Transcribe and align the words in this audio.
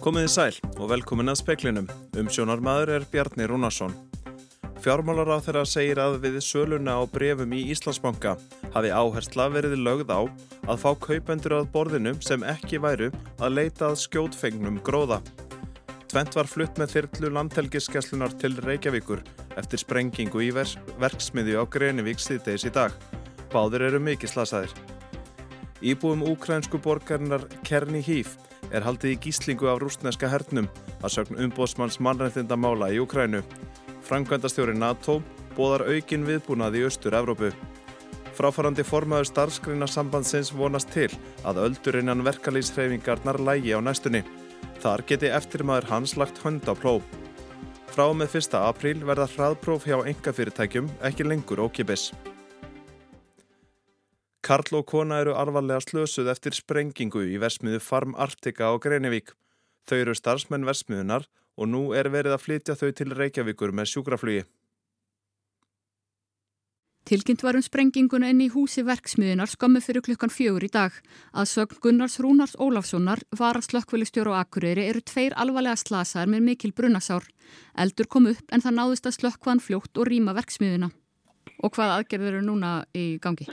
Komiði 0.00 0.30
sæl 0.32 0.54
og 0.80 0.86
velkomin 0.88 1.28
að 1.28 1.42
speklinum. 1.42 1.88
Umsjónarmadur 2.16 2.88
er 2.94 3.02
Bjarni 3.12 3.44
Rúnarsson. 3.44 3.92
Fjármálar 4.80 5.28
á 5.28 5.44
þeirra 5.44 5.64
segir 5.68 6.00
að 6.00 6.16
við 6.22 6.38
söluna 6.40 6.94
á 6.96 7.04
brefum 7.04 7.52
í 7.52 7.66
Íslandsbanka 7.74 8.32
hafi 8.72 8.94
áhersla 8.96 9.50
verið 9.52 9.76
lögð 9.84 10.14
á 10.16 10.20
að 10.72 10.80
fá 10.80 10.88
kaupendur 11.04 11.58
að 11.58 11.68
borðinu 11.76 12.14
sem 12.24 12.48
ekki 12.48 12.80
væru 12.80 13.10
að 13.36 13.58
leita 13.58 13.90
að 13.90 14.00
skjótfengnum 14.06 14.80
gróða. 14.80 15.20
Tvent 16.08 16.32
var 16.32 16.48
flutt 16.48 16.80
með 16.80 16.96
þyrlu 16.96 17.36
landhelgiskeslunar 17.36 18.40
til 18.40 18.56
Reykjavíkur 18.56 19.20
eftir 19.60 19.84
sprengingu 19.84 20.46
í 20.48 20.52
verksmiðju 20.56 21.60
á 21.60 21.64
Grenivík 21.68 22.24
síðdeis 22.24 22.64
í 22.64 22.72
dag. 22.72 22.96
Báður 23.52 23.90
eru 23.92 24.00
mikið 24.00 24.32
slasaðir. 24.32 24.78
Íbúum 25.84 26.24
úkrænsku 26.24 26.80
borgarinnar 26.80 27.44
Kerni 27.68 28.00
Híf 28.00 28.38
er 28.70 28.86
haldið 28.86 29.14
í 29.14 29.18
gíslingu 29.26 29.68
af 29.70 29.80
rústneska 29.82 30.30
hernum 30.30 30.68
að 31.00 31.14
sögn 31.16 31.40
umbóðsmanns 31.46 32.00
mannrættindamála 32.02 32.90
í 32.94 33.00
Ukrænu. 33.02 33.42
Frankvæntastjóri 34.06 34.76
NATO 34.78 35.20
bóðar 35.56 35.86
aukin 35.90 36.26
viðbúnað 36.28 36.80
í 36.80 36.86
Östur-Evrópu. 36.88 37.52
Fráfarandi 38.38 38.84
formaður 38.86 39.28
starfskreina 39.28 39.88
sambandsins 39.90 40.52
vonast 40.56 40.92
til 40.94 41.10
að 41.44 41.60
öldurinnan 41.66 42.24
verkalýshreyfingarnar 42.24 43.40
lægi 43.42 43.74
á 43.76 43.80
næstunni. 43.84 44.22
Þar 44.80 45.04
geti 45.08 45.28
eftirmaður 45.28 45.90
hans 45.90 46.16
lagt 46.16 46.40
hönd 46.44 46.64
á 46.64 46.72
pló. 46.72 47.00
Frá 47.90 48.06
með 48.14 48.38
1. 48.38 48.54
apríl 48.56 49.00
verða 49.04 49.26
hraðpróf 49.34 49.84
hjá 49.88 49.98
engafyrirtækjum 50.06 50.88
ekki 51.04 51.26
lengur 51.26 51.66
ókipis. 51.66 52.10
Karl 54.40 54.78
og 54.78 54.86
kona 54.88 55.18
eru 55.20 55.34
alvarlega 55.36 55.82
slösuð 55.84 56.30
eftir 56.32 56.56
sprengingu 56.56 57.26
í 57.28 57.36
versmiðu 57.40 57.80
Farm 57.84 58.14
Artika 58.16 58.72
á 58.72 58.74
Greinivík. 58.80 59.34
Þau 59.84 59.98
eru 59.98 60.14
starfsmenn 60.16 60.64
versmiðunar 60.68 61.26
og 61.60 61.68
nú 61.68 61.82
er 61.92 62.08
verið 62.08 62.36
að 62.36 62.44
flytja 62.46 62.76
þau 62.80 62.88
til 62.96 63.12
Reykjavíkur 63.12 63.74
með 63.76 63.92
sjúkraflugi. 63.92 64.46
Tilkynnt 67.10 67.42
var 67.42 67.56
um 67.58 67.64
sprenginguna 67.64 68.28
inn 68.30 68.42
í 68.44 68.50
húsi 68.52 68.84
verksmiðunar 68.86 69.50
skömmu 69.50 69.80
fyrir 69.82 70.04
klukkan 70.06 70.32
fjögur 70.32 70.64
í 70.64 70.70
dag. 70.72 70.94
Að 71.34 71.48
sögn 71.50 71.80
Gunnars 71.82 72.20
Rúnars 72.22 72.54
Ólafssonar 72.60 73.24
var 73.36 73.58
að 73.58 73.66
slökkvölistjóru 73.66 74.30
og 74.30 74.38
akureyri 74.38 74.84
eru 74.86 75.02
tveir 75.02 75.34
alvarlega 75.34 75.80
slasaðar 75.80 76.30
með 76.30 76.46
mikil 76.52 76.72
brunasár. 76.76 77.26
Eldur 77.74 78.06
kom 78.06 78.30
upp 78.30 78.54
en 78.54 78.62
það 78.62 78.76
náðist 78.78 79.10
að 79.10 79.16
slökkvan 79.18 79.64
fljótt 79.64 80.00
og 80.00 80.06
rýma 80.06 80.36
verksmiðuna. 80.38 80.92
Og 81.64 81.74
hvað 81.74 81.96
aðgerður 81.96 82.38
eru 82.38 82.46
núna 82.46 82.72
í 82.94 83.18
gangi? 83.18 83.48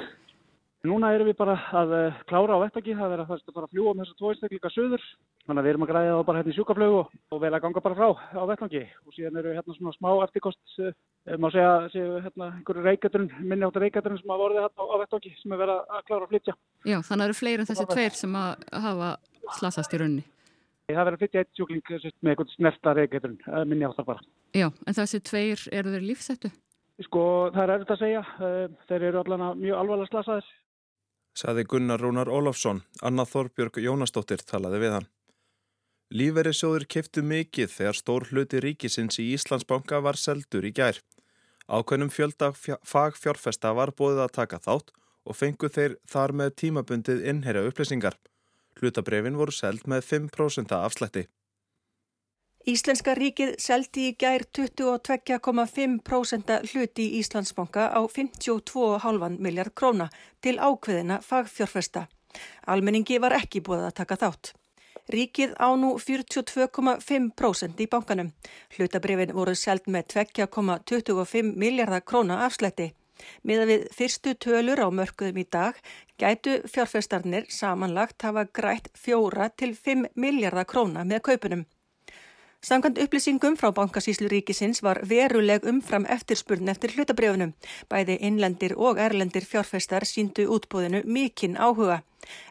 Núna 0.88 1.10
erum 1.12 1.28
við 1.28 1.36
bara 1.40 1.56
að 1.76 1.94
uh, 1.96 2.20
klára 2.30 2.56
á 2.56 2.64
vettaki, 2.64 2.94
það 2.96 3.14
er 3.16 3.22
að 3.24 3.32
bara 3.56 3.66
að 3.66 3.74
fljúa 3.74 3.92
um 3.92 4.02
þessar 4.02 4.18
tvoisteklinga 4.22 4.70
söður. 4.72 5.04
Þannig 5.48 5.62
að 5.62 5.66
við 5.66 5.72
erum 5.72 5.84
að 5.84 5.90
græða 5.92 6.12
það 6.14 6.28
bara 6.28 6.40
hérna 6.40 6.52
í 6.52 6.58
sjúkaflögu 6.58 6.98
og, 7.00 7.16
og 7.34 7.42
vel 7.42 7.52
að 7.52 7.64
ganga 7.64 7.82
bara 7.84 7.98
frá 7.98 8.10
á 8.38 8.44
vettaki. 8.52 8.84
Og 9.04 9.16
síðan 9.16 9.40
eru 9.42 9.56
hérna 9.56 9.76
svona 9.76 9.94
smá 9.96 10.10
eftirkost, 10.24 10.62
uh, 10.80 10.92
má 11.42 11.48
segja, 11.52 11.72
séu 11.92 12.22
hérna 12.24 12.50
einhverju 12.54 12.86
reykjadurinn, 12.86 13.34
minni 13.44 13.68
áttu 13.68 13.82
reykjadurinn 13.84 14.22
sem 14.22 14.34
að 14.36 14.44
vorði 14.44 14.64
hérna 14.64 14.88
á 14.88 14.96
vettaki 15.02 15.32
sem 15.42 15.56
er 15.56 15.62
verið 15.64 15.82
að 15.98 16.06
klára 16.08 16.28
að 16.28 16.36
flytja. 16.36 16.56
Já, 16.84 16.98
þannig 16.98 17.10
að 17.10 17.18
það 17.18 17.26
eru 17.26 17.40
fleiri 17.40 17.66
en 17.66 17.70
þessi 17.72 17.88
tveir 17.92 18.20
sem 18.22 18.38
að 18.44 18.68
hafa 18.86 19.10
slasast 19.58 19.96
í 19.96 20.02
rauninni. 20.04 20.28
Það 20.88 21.02
verður 21.02 21.18
að 21.18 21.24
flytja 21.26 21.42
eitt 21.44 21.58
sjúkling 21.58 21.84
með 22.22 22.32
einhvern 22.32 22.54
snerta 22.54 22.94
reykjadurinn, 22.96 23.42
minni 23.68 23.90
lífsettu? 26.08 26.54
Sko, 27.04 27.24
það 27.54 27.64
er 27.64 27.74
erfitt 27.76 27.92
að 27.94 28.00
segja. 28.02 28.22
Þeir 28.88 29.04
eru 29.12 29.20
allan 29.22 29.44
mjög 29.60 29.82
alvarlega 29.82 30.10
slasaðir 30.10 30.48
saði 31.38 31.68
Gunnar 31.70 32.02
Rúnar 32.02 32.32
Ólafsson, 32.34 32.82
Anna 33.06 33.26
Þorbjörg 33.30 33.78
Jónastóttir 33.84 34.42
talaði 34.42 34.82
við 34.82 34.96
hann. 34.96 35.08
Líferi 36.18 36.54
sjóður 36.56 36.88
keftu 36.88 37.22
mikið 37.22 37.70
þegar 37.74 37.98
stór 38.00 38.26
hluti 38.32 38.62
ríkisins 38.64 39.20
í 39.22 39.28
Íslandsbanka 39.36 40.00
var 40.06 40.18
seldur 40.18 40.66
í 40.66 40.72
gær. 40.72 41.02
Ákveðnum 41.68 42.14
fjölda 42.16 42.54
fagfjárfesta 42.56 43.74
var 43.76 43.92
bóðið 43.92 44.24
að 44.24 44.36
taka 44.40 44.62
þátt 44.64 44.94
og 45.28 45.36
fengu 45.36 45.70
þeir 45.70 45.98
þar 46.08 46.34
með 46.42 46.54
tímabundið 46.64 47.26
innherja 47.28 47.66
upplýsingar. 47.68 48.16
Hlutabrefin 48.80 49.38
voru 49.38 49.52
seld 49.52 49.84
með 49.90 50.06
5% 50.08 50.74
afslætti. 50.78 51.28
Íslenska 52.68 53.14
ríkið 53.16 53.54
seldi 53.64 54.10
í 54.10 54.16
gær 54.20 54.44
22,5% 54.58 56.50
hluti 56.68 57.04
í 57.06 57.22
Íslandsbanka 57.22 57.86
á 57.96 58.04
52,5 58.12 59.38
miljard 59.40 59.72
króna 59.72 60.10
til 60.44 60.60
ákveðina 60.60 61.24
fagfjárfesta. 61.24 62.12
Almenningi 62.68 63.24
var 63.24 63.32
ekki 63.38 63.64
búið 63.64 63.86
að 63.88 63.98
taka 64.02 64.20
þátt. 64.20 64.52
Ríkið 65.16 65.56
á 65.64 65.80
nú 65.80 65.96
42,5% 65.96 67.80
í 67.80 67.88
bankanum. 67.88 68.36
Hlutabrifin 68.76 69.32
voru 69.40 69.56
seld 69.56 69.88
með 69.88 70.04
2,25 70.36 71.56
miljardar 71.56 72.04
króna 72.04 72.44
afslætti. 72.50 72.92
Miða 73.48 73.64
við 73.72 73.88
fyrstu 73.96 74.36
tölur 74.36 74.84
á 74.84 74.92
mörkuðum 74.92 75.40
í 75.40 75.48
dag 75.48 75.80
gætu 76.20 76.60
fjárfestarnir 76.68 77.48
samanlagt 77.48 78.28
hafa 78.28 78.44
grætt 78.52 78.92
4 79.00 79.56
til 79.56 79.72
5 79.72 80.12
miljardar 80.20 80.68
króna 80.68 81.08
með 81.08 81.32
kaupunum. 81.32 81.64
Samkvæmt 82.66 82.98
upplýsingum 82.98 83.54
frá 83.54 83.70
bankasíslu 83.72 84.28
ríkisins 84.28 84.82
var 84.84 85.00
veruleg 85.10 85.66
umfram 85.70 86.06
eftirspurn 86.10 86.70
eftir 86.74 86.96
hlutabrjöfunum. 86.96 87.54
Bæði 87.90 88.18
innlendir 88.30 88.74
og 88.78 88.98
erlendir 88.98 89.46
fjárfestar 89.46 90.06
síndu 90.10 90.48
útbóðinu 90.56 91.04
mikinn 91.06 91.58
áhuga. 91.58 92.02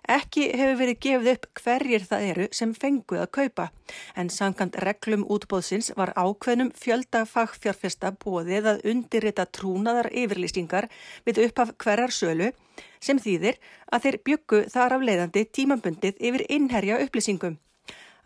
Ekki 0.09 0.45
hefur 0.57 0.79
verið 0.79 1.01
gefið 1.07 1.33
upp 1.33 1.49
hverjir 1.61 2.07
það 2.11 2.29
eru 2.29 2.47
sem 2.59 2.75
fenguð 2.75 3.25
að 3.25 3.33
kaupa, 3.39 3.67
en 4.15 4.31
samkvæmt 4.31 4.79
reglum 4.87 5.27
útbóðsins 5.27 5.91
var 5.99 6.15
ákveðnum 6.15 6.71
fjölda 6.85 7.25
fagfjárfesta 7.27 8.15
bóðið 8.23 8.71
að 8.73 8.89
undirrita 8.93 9.51
trúnaðar 9.59 10.13
yfirlýstingar 10.15 10.89
við 11.27 11.43
upphaf 11.49 11.75
hverjar 11.83 12.15
sölu 12.15 12.53
sem 13.01 13.19
þýðir 13.19 13.59
að 13.91 14.07
þeir 14.07 14.23
byggu 14.31 14.65
þar 14.71 14.97
af 14.97 15.07
leiðandi 15.11 15.47
tímambundið 15.59 16.27
yfir 16.31 16.47
innherja 16.49 17.03
upplýsingum. 17.03 17.59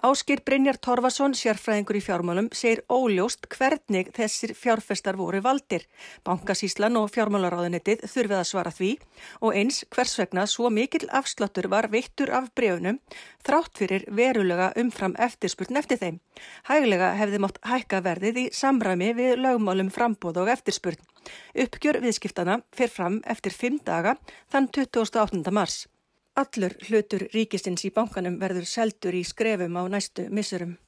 Áskir 0.01 0.41
Brynjar 0.41 0.79
Torfason, 0.81 1.35
sérfræðingur 1.37 1.99
í 1.99 2.01
fjármálum, 2.01 2.47
segir 2.57 2.81
óljóst 2.89 3.45
hvernig 3.53 4.09
þessir 4.17 4.55
fjárfestar 4.57 5.19
voru 5.19 5.43
valdir. 5.45 5.85
Bankasíslan 6.25 6.97
og 6.97 7.11
fjármálaráðunettið 7.13 8.07
þurfið 8.09 8.39
að 8.39 8.49
svara 8.49 8.73
því 8.73 8.89
og 9.45 9.59
eins 9.61 9.83
hvers 9.93 10.17
vegna 10.23 10.47
svo 10.49 10.73
mikil 10.73 11.05
afslottur 11.21 11.69
var 11.69 11.91
veittur 11.93 12.33
af 12.33 12.49
brefunum 12.57 12.97
þrátt 13.45 13.77
fyrir 13.77 14.09
verulega 14.09 14.73
umfram 14.81 15.19
eftirspurn 15.21 15.83
eftir 15.83 16.01
þeim. 16.01 16.19
Hæglega 16.73 17.13
hefði 17.21 17.45
mótt 17.45 17.61
hækka 17.69 18.01
verðið 18.09 18.43
í 18.47 18.49
samræmi 18.57 19.13
við 19.21 19.37
lögmálum 19.45 19.93
frambóð 19.93 20.47
og 20.47 20.55
eftirspurn. 20.57 21.09
Uppgjör 21.53 22.01
viðskiptana 22.01 22.63
fyrir 22.73 22.97
fram 22.97 23.21
eftir 23.29 23.53
fimm 23.53 23.83
daga 23.85 24.17
þann 24.49 24.73
28. 24.73 25.45
mars. 25.53 25.83
Allur 26.41 26.73
hlutur 26.87 27.27
ríkistins 27.35 27.83
í 27.85 27.91
bankanum 27.93 28.39
verður 28.41 28.65
seldur 28.69 29.17
í 29.19 29.21
skrefum 29.29 29.75
á 29.77 29.85
næstu 29.93 30.29
missurum. 30.33 30.79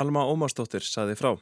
Alma 0.00 0.22
Ómarsdóttir 0.30 0.86
saði 0.86 1.16
frá. 1.18 1.34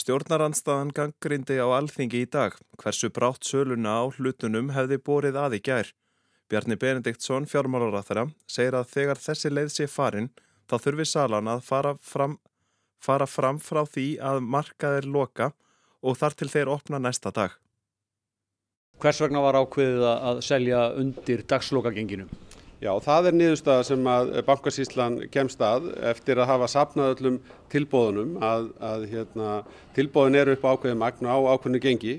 Stjórnarandstaðan 0.00 0.92
gangrindi 0.96 1.58
á 1.60 1.68
alþingi 1.76 2.22
í 2.24 2.30
dag 2.36 2.56
hversu 2.80 3.10
brátt 3.14 3.44
söluna 3.44 3.98
á 4.00 4.02
hlutunum 4.16 4.72
hefði 4.74 4.98
borið 5.08 5.36
að 5.42 5.58
í 5.58 5.60
gær. 5.68 5.90
Bjarni 6.48 6.78
Benediktsson, 6.80 7.46
fjármálaráþara, 7.50 8.26
segir 8.48 8.78
að 8.78 8.90
þegar 8.94 9.20
þessi 9.20 9.52
leið 9.52 9.70
sé 9.74 9.86
farin 9.90 10.30
þá 10.70 10.78
þurfi 10.86 11.06
salan 11.10 11.50
að 11.50 11.62
fara 11.68 11.92
fram, 12.00 12.38
fara 13.04 13.28
fram 13.28 13.60
frá 13.60 13.84
því 13.84 14.06
að 14.32 14.40
markaðir 14.56 15.10
loka 15.12 15.52
og 16.00 16.18
þar 16.20 16.40
til 16.40 16.50
þeir 16.56 16.72
opna 16.72 17.02
næsta 17.02 17.34
dag. 17.34 17.52
Hvers 19.02 19.20
vegna 19.20 19.42
var 19.42 19.58
ákveðið 19.58 20.04
að 20.10 20.40
selja 20.46 20.82
undir 21.00 21.42
dagslokagenginu? 21.50 22.28
Já, 22.84 22.90
það 23.00 23.30
er 23.30 23.36
niðurstaða 23.38 23.84
sem 23.88 24.06
að 24.12 24.30
bankasíslan 24.44 25.14
kemst 25.32 25.62
að 25.64 25.86
eftir 26.10 26.40
að 26.42 26.50
hafa 26.50 26.68
sapnað 26.68 27.14
öllum 27.14 27.38
tilbóðunum 27.72 28.34
að, 28.44 28.66
að 28.84 29.06
hérna, 29.08 29.50
tilbóðin 29.96 30.38
eru 30.42 30.56
upp 30.56 30.66
á 30.68 30.72
ákveðið 30.74 30.98
magna 31.00 31.32
á 31.32 31.38
ákveðinu 31.54 31.80
gengi 31.80 32.14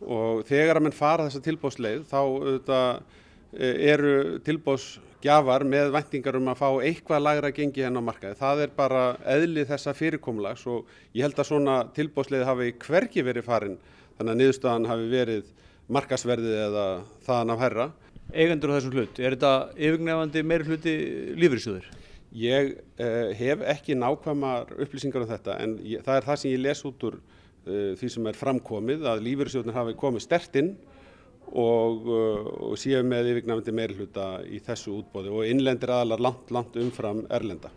og 0.00 0.42
þegar 0.48 0.80
að 0.80 0.86
mann 0.86 0.96
fara 0.96 1.26
þessa 1.28 1.44
tilbóðsleið 1.44 2.02
þá 2.08 2.18
auðvitað, 2.22 3.20
e, 3.52 3.70
eru 3.92 4.14
tilbóðsgjafar 4.46 5.66
með 5.68 5.92
vendingar 5.98 6.40
um 6.40 6.50
að 6.54 6.60
fá 6.62 6.68
eitthvað 6.88 7.24
lagra 7.26 7.52
gengi 7.60 7.84
henn 7.84 8.00
á 8.00 8.08
markaði. 8.08 8.40
Það 8.40 8.64
er 8.64 8.74
bara 8.80 9.04
eðli 9.36 9.66
þessa 9.68 9.96
fyrirkomlags 9.98 10.64
og 10.70 10.88
ég 11.12 11.26
held 11.26 11.38
að 11.38 11.50
svona 11.52 11.80
tilbóðsleið 11.96 12.48
hafi 12.48 12.72
hverki 12.86 13.26
verið 13.26 13.48
farin 13.50 13.80
þannig 14.16 14.32
að 14.32 14.40
niðurstaðan 14.40 14.92
hafi 14.94 15.10
verið 15.12 15.56
markasverði 15.92 16.54
eða 16.66 16.86
þaðan 17.26 17.54
af 17.54 17.64
herra. 17.64 17.88
Eigendur 18.30 18.70
á 18.70 18.76
þessum 18.78 18.94
hlut, 18.94 19.18
er 19.18 19.34
þetta 19.34 19.54
yfirgnefandi 19.74 20.44
meiri 20.46 20.68
hluti 20.68 20.94
lífriðsjóður? 21.40 21.90
Ég 22.38 22.76
eh, 23.02 23.32
hef 23.34 23.64
ekki 23.72 23.96
nákvæmar 23.98 24.70
upplýsingar 24.78 25.24
um 25.24 25.30
þetta 25.32 25.56
en 25.64 25.74
ég, 25.82 26.04
það 26.06 26.20
er 26.20 26.28
það 26.28 26.40
sem 26.42 26.52
ég 26.52 26.62
les 26.62 26.84
út 26.86 27.06
úr 27.08 27.16
uh, 27.18 27.90
því 27.98 28.10
sem 28.14 28.30
er 28.30 28.38
framkomið 28.38 29.08
að 29.10 29.24
lífriðsjóðunir 29.26 29.78
hafi 29.80 29.96
komið 29.98 30.24
stertinn 30.28 30.70
og, 31.50 32.06
uh, 32.06 32.50
og 32.70 32.78
séu 32.78 33.02
með 33.02 33.32
yfirgnefandi 33.32 33.74
meiri 33.74 33.98
hluta 33.98 34.28
í 34.46 34.60
þessu 34.62 34.94
útbóði 35.00 35.34
og 35.34 35.50
innlendir 35.50 35.90
aðalar 35.90 36.22
langt, 36.22 36.52
langt 36.54 36.78
umfram 36.78 37.24
erlenda. 37.34 37.72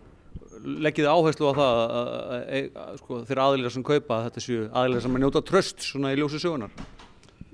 leggið 0.64 1.10
áherslu 1.10 1.50
á 1.50 1.54
það 1.58 1.80
að, 1.82 2.12
að, 2.38 2.68
að 2.84 3.00
sko, 3.02 3.18
þeirra 3.26 3.48
aðlilega 3.48 3.74
sem 3.74 3.88
kaupa 3.90 4.20
þetta 4.28 4.44
séu 4.46 4.68
aðlilega 4.70 5.06
sem 5.08 5.18
að 5.18 5.26
njóta 5.26 5.42
tröst 5.50 5.88
svona 5.88 6.14
í 6.14 6.20
ljósi 6.22 6.40
sögunar? 6.40 6.78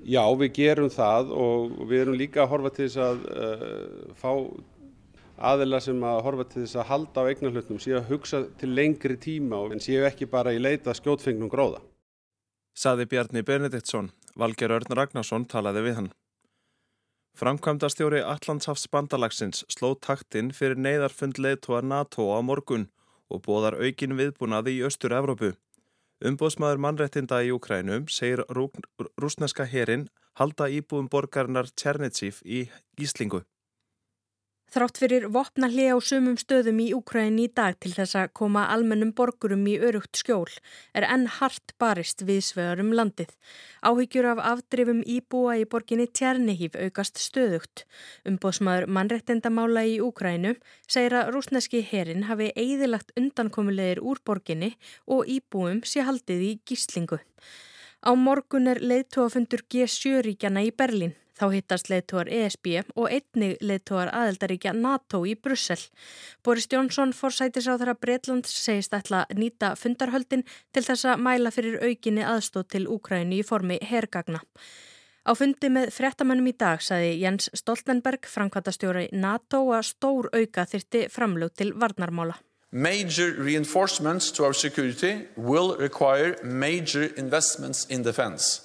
Já, 0.00 0.22
við 0.40 0.52
gerum 0.56 0.90
það 0.92 1.32
og 1.36 1.80
við 1.88 2.02
erum 2.04 2.16
líka 2.16 2.44
að 2.44 2.52
horfa 2.54 2.70
til 2.76 2.86
þess 2.86 3.00
að 3.04 3.24
uh, 3.34 4.14
fá 4.16 4.30
aðila 5.50 5.80
sem 5.80 6.00
að 6.04 6.22
horfa 6.24 6.46
til 6.48 6.62
þess 6.64 6.78
að 6.80 6.88
halda 6.90 7.24
á 7.24 7.28
eignarhlutnum 7.30 7.80
séu 7.80 7.98
að 7.98 8.08
hugsa 8.12 8.42
til 8.60 8.72
lengri 8.76 9.16
tíma 9.20 9.60
en 9.72 9.82
séu 9.82 10.04
ekki 10.08 10.28
bara 10.30 10.54
í 10.56 10.60
leita 10.60 10.94
skjótfengnum 10.96 11.52
gróða. 11.52 11.82
Saði 12.76 13.06
Bjarni 13.10 13.42
Benediktsson, 13.44 14.12
Valger 14.38 14.72
Örn 14.72 14.96
Ragnarsson 14.96 15.44
talaði 15.44 15.84
við 15.88 15.96
hann. 15.98 16.10
Framkvæmdastjóri 17.40 18.20
Allandshafs 18.26 18.88
bandalagsins 18.92 19.64
sló 19.72 19.94
taktinn 19.96 20.50
fyrir 20.52 20.80
neyðarfund 20.80 21.38
leðtóa 21.40 21.80
NATO 21.84 22.28
á 22.36 22.38
morgun 22.44 22.88
og 23.30 23.44
bóðar 23.46 23.78
aukin 23.80 24.16
viðbúnaði 24.18 24.78
í 24.78 24.84
Östur-Evrópu. 24.88 25.54
Umbóðsmaður 26.20 26.80
mannrettinda 26.84 27.38
í 27.40 27.52
Ukrænum 27.54 28.02
segir 28.12 28.42
rúsneska 28.52 29.64
herin 29.64 30.02
halda 30.36 30.66
íbúum 30.68 31.06
borgarinnar 31.08 31.70
Tjernitsíf 31.72 32.42
í 32.44 32.66
Íslingu. 33.00 33.40
Þrátt 34.70 35.00
fyrir 35.02 35.24
vopna 35.34 35.66
hlið 35.66 35.88
á 35.90 35.98
sumum 35.98 36.36
stöðum 36.38 36.76
í 36.78 36.92
Úkræðin 36.94 37.40
í 37.42 37.48
dag 37.50 37.74
til 37.82 37.90
þess 37.90 38.14
að 38.20 38.28
koma 38.38 38.68
almennum 38.70 39.08
borgurum 39.18 39.64
í 39.66 39.72
örugt 39.82 40.20
skjól 40.20 40.46
er 40.94 41.06
enn 41.08 41.24
hart 41.40 41.72
barist 41.82 42.22
viðsvegar 42.28 42.78
um 42.78 42.92
landið. 42.94 43.32
Áhyggjur 43.82 44.28
af 44.30 44.42
afdrifum 44.52 45.00
íbúa 45.02 45.56
í 45.58 45.64
borginni 45.72 46.06
Tjernihíf 46.06 46.78
aukast 46.78 47.18
stöðugt. 47.18 47.82
Umbóðsmaður 48.30 48.86
mannrettendamála 48.94 49.82
í 49.90 49.96
Úkræðinu 50.06 50.54
segir 50.86 51.16
að 51.18 51.32
rúsneski 51.34 51.82
herin 51.90 52.28
hafi 52.30 52.52
eigðilagt 52.54 53.10
undankomulegir 53.18 53.98
úr 54.06 54.22
borginni 54.22 54.76
og 55.10 55.26
íbúum 55.26 55.82
sé 55.82 56.06
haldið 56.06 56.46
í 56.46 56.52
gíslingu. 56.62 57.18
Á 58.06 58.14
morgun 58.14 58.70
er 58.70 58.78
leiðtóafundur 58.78 59.66
G7-ríkjana 59.66 60.62
í 60.62 60.70
Berlín. 60.70 61.18
Þá 61.40 61.46
hittast 61.54 61.88
leðtúar 61.88 62.28
ESB 62.28 62.66
og 63.00 63.06
einnig 63.08 63.54
leðtúar 63.64 64.10
aðeldaríkja 64.12 64.74
NATO 64.76 65.22
í 65.24 65.32
Brussel. 65.40 65.78
Boris 66.44 66.66
Jónsson 66.68 67.14
forsætis 67.16 67.64
á 67.64 67.80
þeirra 67.80 67.94
Breitland 67.96 68.44
segist 68.44 68.92
ætla 68.92 69.22
nýta 69.32 69.70
fundarhöldin 69.80 70.44
til 70.74 70.82
þess 70.84 71.06
að 71.08 71.22
mæla 71.24 71.52
fyrir 71.54 71.80
aukinni 71.80 72.26
aðstóð 72.28 72.66
til 72.74 72.82
Úkræni 72.92 73.40
í 73.40 73.46
formi 73.46 73.78
hergagna. 73.80 74.42
Á 75.24 75.32
fundi 75.36 75.70
með 75.72 75.94
frettamannum 75.96 76.50
í 76.50 76.52
dag 76.60 76.82
saði 76.84 77.14
Jens 77.22 77.48
Stoltenberg, 77.56 78.28
framkvæmtastjóri 78.28 79.08
NATO, 79.12 79.62
að 79.72 79.86
stór 79.94 80.28
auka 80.36 80.66
þyrti 80.68 81.06
framlög 81.12 81.54
til 81.56 81.72
varnarmála. 81.72 82.36
Major 82.72 83.32
reinforcements 83.40 84.30
to 84.32 84.44
our 84.44 84.52
security 84.52 85.26
will 85.36 85.76
require 85.78 86.36
major 86.44 87.08
investments 87.16 87.86
in 87.88 88.02
defense. 88.02 88.60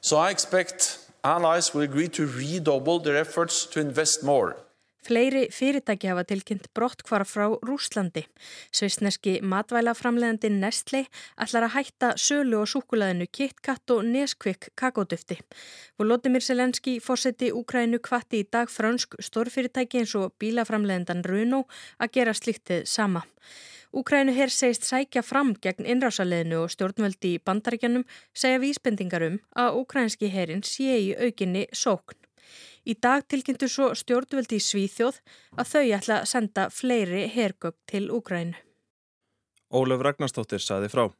So 0.00 0.18
I 0.18 0.30
expect 0.30 0.99
allies 1.22 1.74
will 1.74 1.82
agree 1.82 2.08
to 2.08 2.26
redouble 2.26 2.98
their 2.98 3.16
efforts 3.16 3.66
to 3.66 3.80
invest 3.80 4.22
more. 4.22 4.56
Fleiri 5.00 5.46
fyrirtæki 5.48 6.10
hafa 6.10 6.26
tilkynnt 6.28 6.66
brottkvara 6.76 7.24
frá 7.24 7.46
Rúslandi. 7.64 8.26
Svisneski 8.76 9.38
matvælaframleðandi 9.40 10.50
Nestle 10.52 11.06
ætlar 11.40 11.66
að 11.68 11.74
hætta 11.78 12.10
sölu 12.20 12.60
og 12.60 12.68
súkulæðinu 12.68 13.30
KitKat 13.32 13.94
og 13.96 14.04
Neskvik 14.04 14.68
kakódufti. 14.76 15.38
Volodymyr 15.98 16.44
Selenski 16.44 16.98
fórseti 17.00 17.48
Úkrænu 17.48 18.02
kvatti 18.04 18.44
í 18.44 18.48
dag 18.52 18.68
fransk 18.68 19.16
stórfyrirtæki 19.24 20.02
eins 20.02 20.14
og 20.20 20.34
bílaframleðandan 20.42 21.24
Runo 21.24 21.64
að 21.96 22.12
gera 22.18 22.36
slíktið 22.36 22.84
sama. 22.84 23.24
Úkrænu 23.90 24.32
hér 24.32 24.52
segist 24.54 24.86
sækja 24.86 25.22
fram 25.26 25.50
gegn 25.58 25.86
innrásaleðinu 25.92 26.60
og 26.62 26.70
stjórnvöldi 26.70 27.34
í 27.34 27.40
bandaríkjanum 27.42 28.04
segja 28.30 28.60
vísbendingarum 28.62 29.40
að 29.58 29.78
úkrænski 29.80 30.30
herin 30.30 30.62
sé 30.62 30.94
í 30.94 31.08
aukinni 31.18 31.66
sókn. 31.74 32.14
Í 32.86 32.94
dag 32.94 33.26
tilkynntu 33.26 33.66
svo 33.68 33.90
stjórnvöldi 33.98 34.60
í 34.60 34.62
Svíþjóð 34.62 35.18
að 35.58 35.72
þau 35.72 35.82
ætla 35.98 36.20
að 36.20 36.30
senda 36.32 36.68
fleiri 36.70 37.26
hergögg 37.34 37.76
til 37.90 38.06
Úgrænu. 38.14 38.54
Ólef 39.74 40.06
Ragnarstóttir 40.06 40.62
saði 40.62 40.88
frá. 40.90 41.10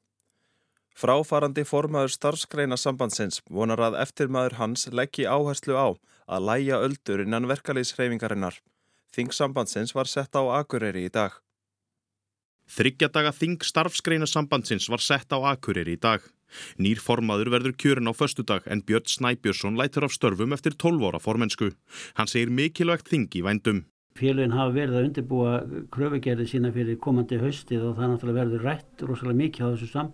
Fráfarandi 0.95 1.67
formaður 1.67 2.15
starfskreina 2.15 2.79
sambandsins 2.79 3.43
vonar 3.51 3.83
að 3.83 4.01
eftirmaður 4.03 4.59
hans 4.63 4.89
leggji 4.95 5.27
áherslu 5.27 5.75
á 5.75 5.89
að 6.31 6.47
læja 6.49 6.81
öldur 6.87 7.23
innan 7.27 7.51
verkalýshreyfingarinnar. 7.51 8.63
Þing 9.11 9.35
sambandsins 9.35 9.95
var 9.95 10.07
sett 10.07 10.39
á 10.39 10.43
Akureyri 10.63 11.07
í 11.09 11.13
dag. 11.13 11.35
Þryggjadaga 12.71 13.33
þing 13.35 13.65
starfskreina 13.67 14.29
sambandsins 14.31 14.87
var 14.93 15.03
sett 15.03 15.33
á 15.35 15.39
Akureyri 15.53 15.97
í 15.97 16.01
dag. 16.01 16.23
Nýr 16.79 17.01
formaður 17.03 17.51
verður 17.55 17.75
kjörin 17.83 18.11
á 18.11 18.15
föstudag 18.15 18.67
en 18.71 18.83
Björn 18.87 19.11
Snæbjörnsson 19.11 19.79
lætur 19.79 20.07
af 20.07 20.15
störfum 20.15 20.55
eftir 20.55 20.77
12 20.79 21.09
ára 21.11 21.23
formensku. 21.23 21.73
Hann 22.15 22.31
segir 22.31 22.51
mikilvægt 22.51 23.11
þingi 23.11 23.43
vændum. 23.47 23.85
Félagin 24.19 24.53
hafa 24.53 24.75
verið 24.75 24.97
að 24.99 25.05
undirbúa 25.09 25.51
kröfugerði 25.95 26.47
sína 26.51 26.73
fyrir 26.75 26.99
komandi 27.03 27.39
haustið 27.41 27.85
og 27.89 27.95
það 27.99 28.11
náttúrulega 28.11 28.41
verður 28.41 28.65
rætt 28.67 29.05
rosalega 29.07 29.39
mikið 29.39 29.67
á 29.67 29.69
þessu 29.71 29.89
sam, 29.91 30.11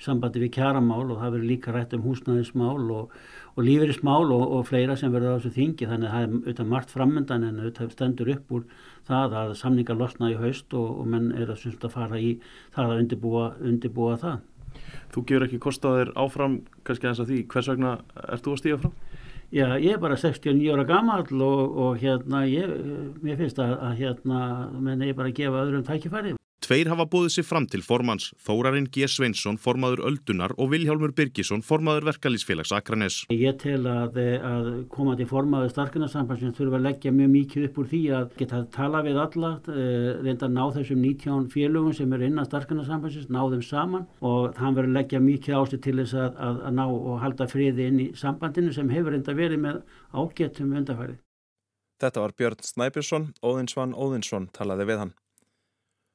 sambandi 0.00 0.42
við 0.44 0.52
kjaramál 0.54 1.10
og 1.10 1.18
það 1.18 1.34
verður 1.34 1.50
líka 1.50 1.74
rætt 1.74 1.96
um 1.98 2.04
húsnæðismál 2.06 2.86
og, 2.94 3.16
og 3.56 3.64
lífeyrismál 3.66 4.30
og, 4.34 4.44
og 4.56 4.68
fleira 4.68 4.96
sem 4.98 5.12
verður 5.12 5.34
á 5.34 5.38
þessu 5.38 5.54
þingi 5.56 5.88
þannig 5.90 6.08
að 6.08 6.14
það 6.14 6.22
er 6.22 6.34
auðvitað 6.36 6.70
margt 6.72 6.94
framöndan 6.94 7.46
en 7.48 7.60
auðvitað 7.60 7.94
stendur 7.96 8.32
upp 8.36 8.54
úr 8.56 8.64
það 9.08 9.36
að 9.42 9.54
samningar 9.60 9.98
losna 9.98 10.30
í 10.30 10.38
haust 10.38 10.76
og, 10.78 10.88
og 11.02 11.10
menn 11.10 11.30
er 11.34 11.50
að, 11.50 11.66
að 11.74 11.92
fara 11.94 12.20
í 12.20 12.32
það 12.76 12.94
að 12.94 13.04
undirbúa, 13.04 13.46
undirbúa 13.60 14.16
það. 14.20 14.40
Þú 15.10 15.24
gefur 15.26 15.46
ekki 15.46 15.62
kostaðir 15.62 16.12
áfram 16.18 16.60
kannski 16.86 17.08
aðeins 17.08 17.24
að 17.24 17.32
því, 17.32 17.40
hvers 17.50 17.70
vegna 17.72 17.94
ert 18.26 18.44
þú 18.46 18.54
að 18.54 18.60
stíga 18.62 18.82
fram? 18.84 18.98
Já, 19.50 19.66
ég 19.82 19.96
er 19.96 20.02
bara 20.02 20.14
69 20.14 20.70
ára 20.70 20.84
gammal 20.86 21.24
og, 21.42 21.78
og 21.82 21.96
hérna, 21.98 22.44
ég, 22.46 22.70
mér 23.18 23.40
finnst 23.40 23.58
að, 23.58 23.74
að 23.82 24.04
hérna, 24.04 24.44
menn 24.78 25.08
ég 25.08 25.18
bara 25.18 25.34
gefa 25.34 25.64
öðrum 25.64 25.82
tækifærið. 25.88 26.39
Tveir 26.60 26.90
hafa 26.92 27.06
búið 27.08 27.30
sér 27.32 27.44
fram 27.48 27.64
til 27.72 27.80
formans, 27.80 28.26
Þórarinn 28.44 28.90
G. 28.92 29.06
Sveinsson, 29.08 29.56
formaður 29.56 30.02
Öldunar 30.10 30.52
og 30.60 30.68
Viljálmur 30.74 31.14
Birgisson, 31.16 31.62
formaður 31.64 32.10
Verkalýsfélags 32.10 32.72
Akranes. 32.76 33.22
Ég 33.32 33.56
tel 33.62 33.80
að, 33.88 34.18
að 34.44 34.68
koma 34.92 35.14
til 35.16 35.24
formaður 35.30 35.72
starfinarsambansins 35.72 36.58
þurfa 36.58 36.76
að 36.76 36.84
leggja 36.84 37.14
mjög 37.16 37.30
mikið 37.32 37.64
upp 37.70 37.80
úr 37.80 37.88
því 37.94 38.00
að 38.18 38.36
geta 38.42 38.58
að 38.58 38.66
tala 38.74 39.00
við 39.06 39.20
alla, 39.22 39.52
eh, 39.72 40.10
reynda 40.20 40.50
að 40.50 40.58
ná 40.58 40.60
þessum 40.76 41.00
19 41.06 41.48
félögum 41.54 41.96
sem 41.96 42.12
eru 42.18 42.28
innan 42.28 42.50
starfinarsambansins, 42.50 43.32
ná 43.32 43.40
þeim 43.54 43.64
saman 43.64 44.06
og 44.20 44.60
hann 44.60 44.76
verður 44.76 44.92
að 44.92 44.98
leggja 45.00 45.22
mikið 45.24 45.58
ástu 45.62 45.80
til 45.80 45.96
þess 46.02 46.18
að, 46.26 46.36
að, 46.44 46.60
að 46.68 46.76
ná 46.76 46.84
og 46.90 47.16
halda 47.24 47.48
friði 47.48 47.88
inn 47.88 48.04
í 48.04 48.10
sambandinu 48.20 48.76
sem 48.76 48.92
hefur 48.92 49.16
reynda 49.16 49.32
verið 49.40 49.64
með 49.64 49.80
ágetum 50.12 50.76
undarfærið. 50.76 51.16
Þetta 52.00 52.20
var 52.20 52.36
Björn 52.36 52.62
Snæbjörnsson, 52.68 53.32
Óðinsvann 53.40 53.96
Óðinsson 53.96 54.52
talaði 54.52 54.88
við 54.92 55.04
hann. 55.06 55.16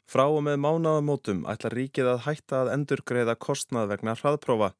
Frá 0.06 0.28
og 0.30 0.44
með 0.46 0.60
mánaðamótum 0.62 1.46
ætla 1.50 1.72
ríkið 1.74 2.12
að 2.12 2.24
hætta 2.28 2.62
að 2.62 2.72
endurgreiða 2.76 3.34
kostnað 3.42 3.90
vegna 3.94 4.14
hraðprófa. 4.20 4.76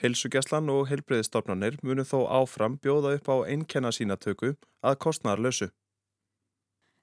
Heilsugjastlan 0.00 0.70
og 0.72 0.88
heilbreyðistofnanir 0.88 1.76
munu 1.84 2.06
þó 2.08 2.24
áfram 2.40 2.78
bjóða 2.82 3.12
upp 3.18 3.28
á 3.28 3.36
einnkenna 3.52 3.92
sínatöku 3.92 4.54
að 4.80 4.98
kostnaðar 5.04 5.44
lausu. 5.44 5.68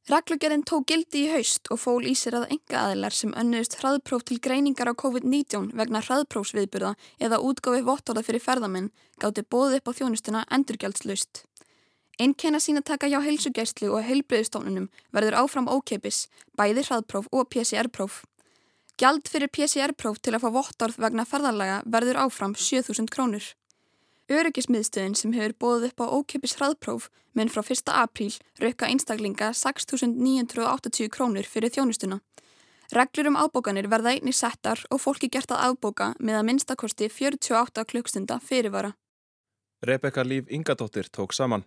Raglugerinn 0.09 0.63
tók 0.65 0.87
gildi 0.89 1.27
í 1.27 1.29
haust 1.29 1.69
og 1.69 1.77
fól 1.83 2.07
í 2.07 2.15
sér 2.17 2.39
að 2.39 2.47
enga 2.55 2.79
aðilar 2.87 3.13
sem 3.13 3.33
önnuðist 3.37 3.75
hraðpróf 3.77 4.23
til 4.25 4.39
greiningar 4.41 4.89
á 4.89 4.97
COVID-19 4.97 5.69
vegna 5.77 6.01
hraðprófsviðburða 6.01 6.95
eða 7.21 7.41
útgáfi 7.45 7.83
vottorða 7.85 8.23
fyrir 8.25 8.41
ferðamenn 8.41 8.89
gáti 9.21 9.45
bóðið 9.45 9.77
upp 9.77 9.91
á 9.93 9.97
þjónustuna 9.99 10.43
endurgjaldslaust. 10.57 11.43
Einkenna 12.19 12.59
sína 12.59 12.81
taka 12.83 13.07
hjá 13.07 13.21
heilsugæslu 13.23 13.93
og 13.95 14.03
heilbreyðstofnunum 14.03 14.89
verður 15.15 15.37
áfram 15.39 15.69
ókeipis, 15.71 16.25
bæði 16.59 16.83
hraðpróf 16.83 17.29
og 17.31 17.47
PCR-próf. 17.47 18.25
Gjald 18.99 19.29
fyrir 19.31 19.47
PCR-próf 19.47 20.19
til 20.19 20.33
að 20.35 20.43
fá 20.43 20.49
vottorð 20.57 20.97
vegna 20.99 21.23
ferðarlega 21.23 21.77
verður 21.87 22.19
áfram 22.25 22.57
7000 22.59 23.07
krónur. 23.15 23.47
Öryggismiðstöðin 24.27 25.15
sem 25.15 25.31
hefur 25.37 25.55
bóðið 25.63 25.87
upp 25.93 26.03
á 26.03 26.07
ókeipis 26.19 26.57
hraðpróf 26.59 27.07
menn 27.39 27.47
frá 27.47 27.63
1. 27.63 27.87
apríl 27.87 28.35
rauka 28.59 28.91
einstaklinga 28.91 29.53
6.980 29.55 31.07
krónur 31.15 31.47
fyrir 31.47 31.71
þjónustuna. 31.71 32.19
Reglur 32.91 33.31
um 33.31 33.39
ábókanir 33.39 33.87
verða 33.87 34.17
einni 34.17 34.35
settar 34.35 34.83
og 34.91 34.99
fólki 34.99 35.31
gert 35.31 35.55
að 35.55 35.71
ábóka 35.71 36.11
með 36.19 36.43
að 36.43 36.47
minnstakosti 36.51 37.07
48 37.07 37.87
klukkstunda 37.87 38.41
fyrirvara. 38.43 38.91
Rebecca 39.79 40.27
Líf 40.27 40.51
Ingadóttir 40.51 41.07
tók 41.07 41.31
saman. 41.31 41.63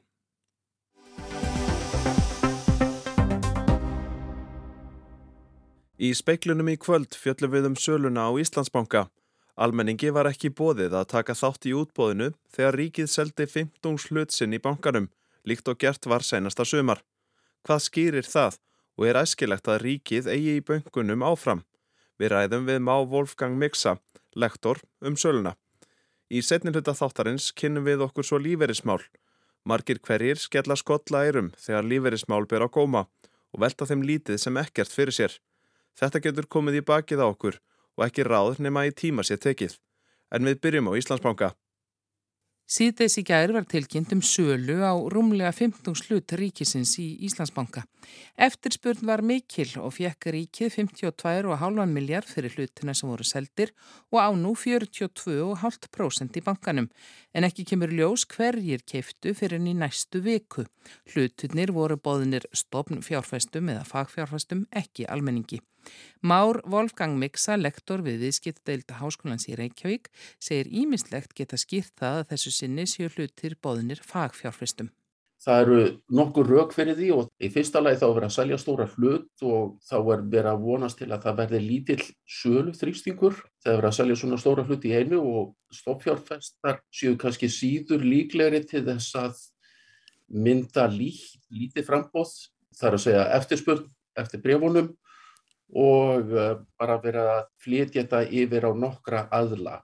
Í 6.02 6.08
speiklunum 6.18 6.66
í 6.66 6.72
kvöld 6.82 7.14
fjöllum 7.14 7.52
við 7.52 7.66
um 7.68 7.74
söluna 7.78 8.24
á 8.26 8.34
Íslandsbanka. 8.42 9.04
Almenningi 9.54 10.08
var 10.10 10.26
ekki 10.26 10.48
bóðið 10.50 10.96
að 10.98 11.10
taka 11.12 11.36
þátt 11.38 11.68
í 11.70 11.74
útbóðinu 11.78 12.32
þegar 12.50 12.78
ríkið 12.80 13.10
seldi 13.12 13.46
15 13.46 14.08
hlutsinn 14.08 14.56
í 14.56 14.58
bankanum, 14.64 15.06
líkt 15.46 15.70
og 15.70 15.78
gert 15.78 16.08
var 16.10 16.26
senasta 16.26 16.66
sumar. 16.66 17.04
Hvað 17.62 17.84
skýrir 17.84 18.26
það 18.26 18.58
og 18.98 19.06
er 19.06 19.18
æskilegt 19.20 19.70
að 19.70 19.78
ríkið 19.84 20.30
eigi 20.32 20.56
í 20.56 20.64
böngunum 20.72 21.22
áfram. 21.22 21.62
Við 22.18 22.34
ræðum 22.34 22.66
við 22.66 22.82
má 22.82 22.96
Wolfgang 23.14 23.54
Mixa, 23.62 23.94
lektor, 24.34 24.82
um 25.06 25.14
söluna. 25.14 25.54
Í 26.34 26.42
setninluta 26.42 26.96
þáttarins 26.98 27.52
kynnum 27.54 27.86
við 27.86 28.02
okkur 28.08 28.26
svo 28.26 28.42
líferismál. 28.42 28.98
Margir 29.62 30.02
hverjir 30.02 30.42
skella 30.42 30.74
skotla 30.74 31.22
eirum 31.28 31.54
þegar 31.62 31.86
líferismál 31.86 32.42
ber 32.50 32.66
á 32.66 32.68
góma 32.68 33.06
og 33.54 33.62
velta 33.62 33.86
þeim 33.86 34.02
lítið 34.02 34.42
sem 34.42 34.58
ekkert 34.58 34.90
fyrir 34.90 35.14
sér. 35.14 35.38
Þetta 35.98 36.22
getur 36.24 36.48
komið 36.48 36.80
í 36.80 36.86
bakið 36.92 37.24
á 37.24 37.26
okkur 37.28 37.58
og 37.98 38.06
ekki 38.06 38.24
ráð 38.26 38.62
nema 38.64 38.86
í 38.88 38.94
tíma 38.96 39.24
sér 39.26 39.40
tekið. 39.42 39.76
En 40.32 40.48
við 40.48 40.62
byrjum 40.64 40.88
á 40.88 40.92
Íslandsbanka. 40.96 41.52
Síðdeis 42.72 43.18
í 43.20 43.22
gær 43.26 43.50
var 43.52 43.66
tilkynnt 43.68 44.14
um 44.14 44.20
sölu 44.24 44.78
á 44.80 44.96
rúmlega 45.12 45.50
15 45.52 45.92
slut 45.98 46.32
ríkisins 46.38 46.94
í 47.02 47.18
Íslandsbanka. 47.26 47.82
Eftirspurn 48.46 49.02
var 49.04 49.20
mikil 49.20 49.66
og 49.82 49.92
fekk 49.98 50.30
ríkið 50.32 50.78
52,5 50.78 51.84
miljard 51.90 52.30
fyrir 52.30 52.54
hlutina 52.56 52.94
sem 52.96 53.10
voru 53.10 53.26
seldir 53.28 53.74
og 54.08 54.22
á 54.24 54.30
nú 54.32 54.54
42,5% 54.56 56.38
í 56.40 56.44
bankanum. 56.46 56.88
En 57.34 57.44
ekki 57.44 57.66
kemur 57.68 57.92
ljós 57.92 58.24
hverjir 58.30 58.86
keiftu 58.88 59.34
fyrir 59.36 59.58
enn 59.58 59.68
í 59.74 59.76
næstu 59.76 60.22
viku. 60.24 60.64
Hlutunir 61.12 61.74
voru 61.76 62.00
bóðinir 62.00 62.48
stopn 62.56 63.04
fjárfæstum 63.04 63.68
eða 63.74 63.84
fagfjárfæstum 63.90 64.64
ekki 64.70 65.04
almenningi. 65.04 65.60
Már 66.22 66.60
Wolfgang 66.70 67.18
Miksa, 67.18 67.56
lektor 67.58 68.02
við 68.06 68.26
viðskiptdeilda 68.26 69.00
háskólans 69.00 69.48
í 69.50 69.56
Reykjavík, 69.58 70.10
segir 70.38 70.70
ímislegt 70.70 71.34
geta 71.34 71.58
skýrt 71.58 71.94
það 71.98 72.22
að 72.22 72.26
þessu 72.32 72.56
sinni 72.56 72.86
séu 72.86 73.10
hlutir 73.10 73.58
bóðinir 73.62 74.02
fagfjárfristum. 74.06 74.92
Það 75.42 75.60
eru 75.64 75.78
nokkur 76.14 76.46
rauk 76.46 76.74
fyrir 76.74 76.94
því 76.94 77.08
og 77.16 77.30
í 77.42 77.48
fyrsta 77.50 77.80
lagi 77.82 77.98
þá 77.98 78.04
verður 78.04 78.26
að 78.28 78.34
selja 78.36 78.58
stóra 78.62 78.84
hlut 78.92 79.42
og 79.42 79.72
þá 79.82 79.96
er 79.98 80.20
verið 80.30 80.50
að 80.52 80.60
vonast 80.68 81.00
til 81.00 81.08
að 81.08 81.24
það 81.24 81.40
verði 81.40 81.60
lítill 81.64 82.04
sölu 82.30 82.74
þrýstingur 82.78 83.40
þegar 83.40 83.72
verður 83.80 83.88
að 83.88 83.96
selja 83.96 84.18
svona 84.20 84.38
stóra 84.38 84.64
hlut 84.68 84.86
í 84.86 84.92
einu 84.94 85.18
og 85.18 85.74
stoppfjárfestar 85.74 86.78
séu 86.94 87.16
kannski 87.18 87.50
síður 87.50 88.06
líklegri 88.06 88.62
til 88.70 88.84
þess 88.86 89.18
að 89.18 89.42
mynda 90.32 90.86
lí, 90.94 91.10
lítið 91.50 91.90
frambóð, 91.90 92.36
þar 92.78 93.00
að 93.00 93.04
segja 93.08 93.26
eftirspurn 93.40 93.90
eftir 94.22 94.44
brefunum 94.46 94.92
og 95.72 96.32
eh, 96.36 96.58
bara 96.78 96.98
verið 97.00 97.30
að 97.32 97.42
flytja 97.64 98.02
þetta 98.02 98.22
yfir 98.28 98.68
á 98.68 98.72
nokkra 98.76 99.26
aðla. 99.32 99.80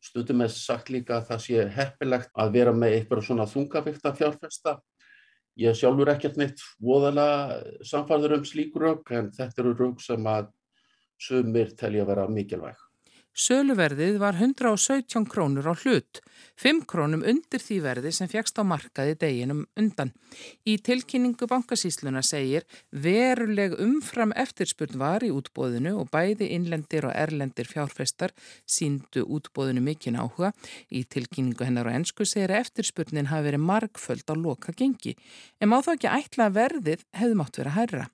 Stundum 0.00 0.46
er 0.46 0.52
sagt 0.54 0.88
líka 0.88 1.18
að 1.18 1.26
það 1.28 1.42
sé 1.44 1.64
heppilegt 1.76 2.30
að 2.40 2.54
vera 2.56 2.72
með 2.72 2.96
eitthvað 2.96 3.26
svona 3.26 3.48
þungavíkta 3.50 4.14
fjárfesta. 4.16 4.78
Ég 5.60 5.76
sjálfur 5.76 6.08
ekkert 6.14 6.38
neitt 6.40 6.62
voðala 6.80 7.26
samfæður 7.84 8.38
um 8.38 8.46
slík 8.48 8.78
rauk 8.80 9.10
en 9.12 9.28
þetta 9.36 9.60
eru 9.60 9.74
rauk 9.76 10.00
sem 10.00 10.30
að 10.30 10.48
sumir 11.20 11.74
telja 11.76 12.06
að 12.06 12.14
vera 12.14 12.30
mikilvæg. 12.32 12.89
Söluverðið 13.30 14.16
var 14.18 14.34
117 14.34 15.22
krónur 15.30 15.68
á 15.70 15.74
hlut, 15.78 16.18
5 16.58 16.80
krónum 16.90 17.22
undir 17.22 17.62
því 17.62 17.76
verði 17.84 18.10
sem 18.12 18.28
fjagst 18.28 18.58
á 18.58 18.66
markaði 18.66 19.14
deginum 19.22 19.60
undan. 19.78 20.10
Í 20.66 20.74
tilkynningu 20.82 21.46
bankasísluna 21.46 22.24
segir 22.26 22.66
veruleg 22.90 23.78
umfram 23.78 24.34
eftirspurn 24.34 24.98
var 24.98 25.22
í 25.22 25.30
útbóðinu 25.30 25.94
og 26.02 26.10
bæði 26.10 26.50
innlendir 26.58 27.06
og 27.06 27.14
erlendir 27.14 27.70
fjárfestar 27.70 28.34
síndu 28.66 29.22
útbóðinu 29.22 29.84
mikinn 29.86 30.18
áhuga. 30.18 30.50
Í 30.90 31.06
tilkynningu 31.06 31.64
hennar 31.64 31.86
á 31.86 31.94
ennsku 31.94 32.26
segir 32.26 32.58
eftirspurnin 32.58 33.30
hafi 33.30 33.52
verið 33.52 33.68
margföld 33.70 34.26
á 34.26 34.34
loka 34.34 34.74
gengi, 34.74 35.14
en 35.62 35.70
má 35.70 35.78
þá 35.78 35.94
ekki 35.94 36.16
ætla 36.18 36.50
verðið 36.50 37.06
hefði 37.14 37.38
mátt 37.38 37.62
vera 37.62 37.78
hærra. 37.78 38.10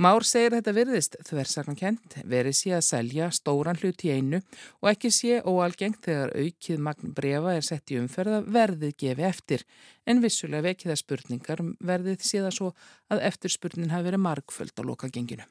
Már 0.00 0.24
segir 0.26 0.54
þetta 0.56 0.74
virðist 0.76 1.16
þversakan 1.28 1.78
kent, 1.78 2.16
verið 2.24 2.56
sé 2.56 2.72
að 2.76 2.86
selja 2.86 3.30
stóran 3.34 3.78
hlut 3.80 4.04
í 4.06 4.12
einu 4.14 4.40
og 4.80 4.90
ekki 4.92 5.10
sé 5.14 5.40
óalgengt 5.44 6.02
þegar 6.06 6.34
aukið 6.36 6.82
magn 6.86 7.14
brefa 7.16 7.56
er 7.56 7.66
sett 7.66 7.92
í 7.92 7.98
umferða 8.00 8.40
verðið 8.46 8.96
gefi 9.04 9.26
eftir, 9.28 9.66
en 10.06 10.22
vissulega 10.24 10.70
vekiða 10.70 10.96
spurningar 11.00 11.64
um 11.64 11.74
verðið 11.80 12.24
sé 12.24 12.40
það 12.44 12.56
svo 12.56 12.72
að 13.12 13.26
eftirspurnin 13.30 13.92
hafi 13.92 14.08
verið 14.10 14.24
margföld 14.24 14.74
á 14.76 14.82
lokagenginu. 14.86 15.46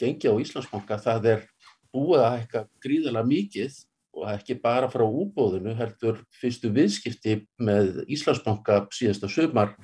Gengi 0.00 0.28
á 0.28 0.34
Íslandsbanka 0.42 0.98
það 1.02 1.32
er 1.36 1.48
búið 1.92 2.26
að 2.26 2.36
eitthvað 2.40 2.68
gríðala 2.82 3.24
mikið 3.28 3.80
og 4.12 4.28
ekki 4.28 4.58
bara 4.60 4.90
frá 4.92 5.04
úbóðinu 5.06 5.74
heldur 5.76 6.20
fyrstu 6.36 6.70
viðskipti 6.74 7.38
með 7.62 8.02
Íslandsbanka 8.12 8.86
síðasta 8.92 9.30
sömar 9.32 9.74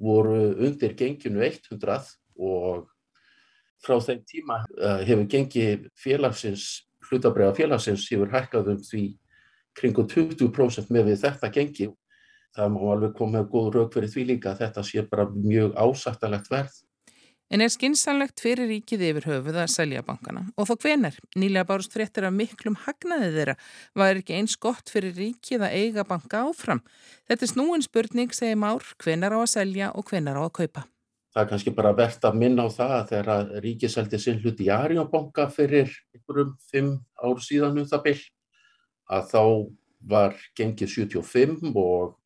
voru 0.00 0.54
undir 0.56 0.96
genginu 0.96 1.42
100 1.44 2.16
og 2.40 2.88
frá 3.84 3.96
þeim 4.04 4.20
tíma 4.28 4.60
uh, 4.78 5.00
hefur 5.06 5.26
gengið 5.30 5.88
félagsins, 5.98 6.66
hlutabræða 7.08 7.56
félagsins 7.58 8.06
hefur 8.12 8.32
hækkað 8.34 8.74
um 8.74 8.84
því 8.84 9.06
kringu 9.78 10.04
20% 10.10 10.92
með 10.92 11.10
við 11.10 11.24
þetta 11.24 11.50
gengi. 11.54 11.88
Það 12.56 12.70
má 12.74 12.80
alveg 12.92 13.16
koma 13.16 13.38
með 13.38 13.50
góð 13.52 13.72
rauk 13.76 13.92
fyrir 13.94 14.10
því 14.10 14.22
líka 14.32 14.52
að 14.52 14.62
þetta 14.64 14.86
sé 14.86 15.04
bara 15.06 15.28
mjög 15.30 15.76
ásættalegt 15.78 16.50
verð. 16.50 16.80
En 17.50 17.62
er 17.64 17.70
skinsanlegt 17.72 18.38
fyrir 18.38 18.68
ríkið 18.70 19.00
yfir 19.08 19.24
höfuð 19.26 19.56
að 19.58 19.72
selja 19.72 20.04
bankana? 20.06 20.44
Og 20.54 20.68
þó 20.68 20.76
hvenar? 20.84 21.16
Nýlega 21.34 21.66
bárust 21.66 21.94
fréttir 21.94 22.28
af 22.28 22.34
miklum 22.34 22.76
hagnaði 22.84 23.32
þeirra. 23.34 23.56
Var 23.98 24.20
ekki 24.20 24.36
eins 24.38 24.54
gott 24.54 24.92
fyrir 24.92 25.16
ríkið 25.18 25.64
að 25.66 25.74
eiga 25.80 26.04
banka 26.06 26.44
áfram? 26.46 26.82
Þetta 27.26 27.46
er 27.46 27.50
snúin 27.50 27.82
spurning, 27.82 28.30
segir 28.34 28.58
Már, 28.62 28.86
hvenar 29.02 29.34
á 29.34 29.38
að 29.42 29.50
selja 29.56 29.90
og 29.98 30.06
hvenar 30.12 30.38
á 30.38 30.46
að 30.46 30.54
kaupa. 30.60 30.86
Það 31.30 31.42
er 31.42 31.48
kannski 31.52 31.72
bara 31.74 31.92
verðt 31.94 32.24
að 32.26 32.38
minna 32.40 32.66
á 32.66 32.68
það 32.74 32.92
að 32.96 33.10
þegar 33.12 33.50
ríkið 33.64 33.92
seldi 33.92 34.18
sinn 34.18 34.40
hlut 34.42 34.62
í 34.64 34.70
Arjónbanka 34.74 35.46
fyrir 35.54 35.92
einhverjum 36.14 36.56
fimm 36.72 36.96
ár 37.22 37.42
síðan 37.44 37.78
um 37.78 37.86
það 37.86 38.02
byll 38.08 38.22
að 39.10 39.28
þá 39.30 39.42
var 40.10 40.34
gengið 40.58 40.90
75 40.96 41.70
og 41.78 42.16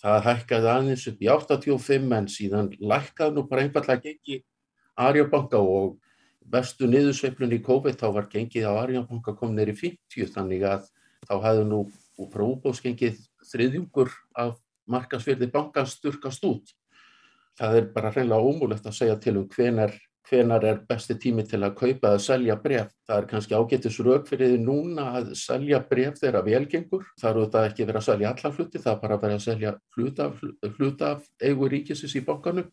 það 0.00 0.24
hækkaði 0.28 0.70
aðeins 0.72 1.06
upp 1.10 1.20
í 1.20 1.30
85 1.32 2.16
en 2.16 2.30
síðan 2.32 2.72
lækkaði 2.80 3.36
nú 3.36 3.44
bara 3.50 3.66
einfallega 3.66 4.04
gengið 4.08 4.44
Arjónbanka 4.96 5.60
og 5.60 5.98
vestu 6.52 6.88
niðursveiflun 6.88 7.52
í 7.56 7.60
COVID 7.66 7.98
þá 8.00 8.08
var 8.14 8.30
gengið 8.32 8.68
á 8.70 8.72
Arjónbanka 8.86 9.36
komið 9.36 9.60
neyri 9.60 9.76
50 9.82 10.32
þannig 10.32 10.64
að 10.68 10.88
þá 11.26 11.34
hefðu 11.44 11.68
nú 11.68 11.82
frá 12.32 12.44
útbóðsgengið 12.46 13.20
þriðjungur 13.50 14.12
af 14.38 14.56
markasverði 14.88 15.50
bankans 15.52 15.96
styrkast 15.98 16.44
út 16.48 16.72
það 17.58 17.78
er 17.78 17.88
bara 17.94 18.12
hreinlega 18.12 18.50
ómúlegt 18.50 18.86
að 18.86 18.96
segja 18.98 19.16
til 19.20 19.36
um 19.40 19.48
hvenar, 19.52 19.92
hvenar 20.26 20.64
er 20.66 20.80
besti 20.88 21.14
tími 21.22 21.44
til 21.46 21.62
að 21.62 21.76
kaupa 21.78 22.12
eða 22.12 22.22
selja 22.22 22.56
bref. 22.62 22.90
Það 23.06 23.20
er 23.20 23.28
kannski 23.30 23.56
ágættis 23.56 23.98
rauk 24.02 24.26
fyrir 24.28 24.52
því 24.52 24.58
núna 24.64 25.06
að 25.20 25.30
selja 25.38 25.80
bref 25.90 26.18
þeirra 26.20 26.42
velgengur. 26.46 27.06
Það 27.20 27.30
eru 27.30 27.44
þetta 27.46 27.62
ekki 27.70 27.86
verið 27.86 28.00
að 28.00 28.08
selja 28.08 28.32
alla 28.32 28.52
hluti, 28.56 28.82
það 28.82 28.92
er 28.92 29.00
bara 29.04 29.20
verið 29.22 29.38
að 29.38 29.46
selja 29.46 29.74
hluta 29.96 30.28
hluta 30.76 31.12
af 31.14 31.30
eigu 31.40 31.70
ríkisins 31.72 32.18
í 32.18 32.24
bókanu. 32.26 32.66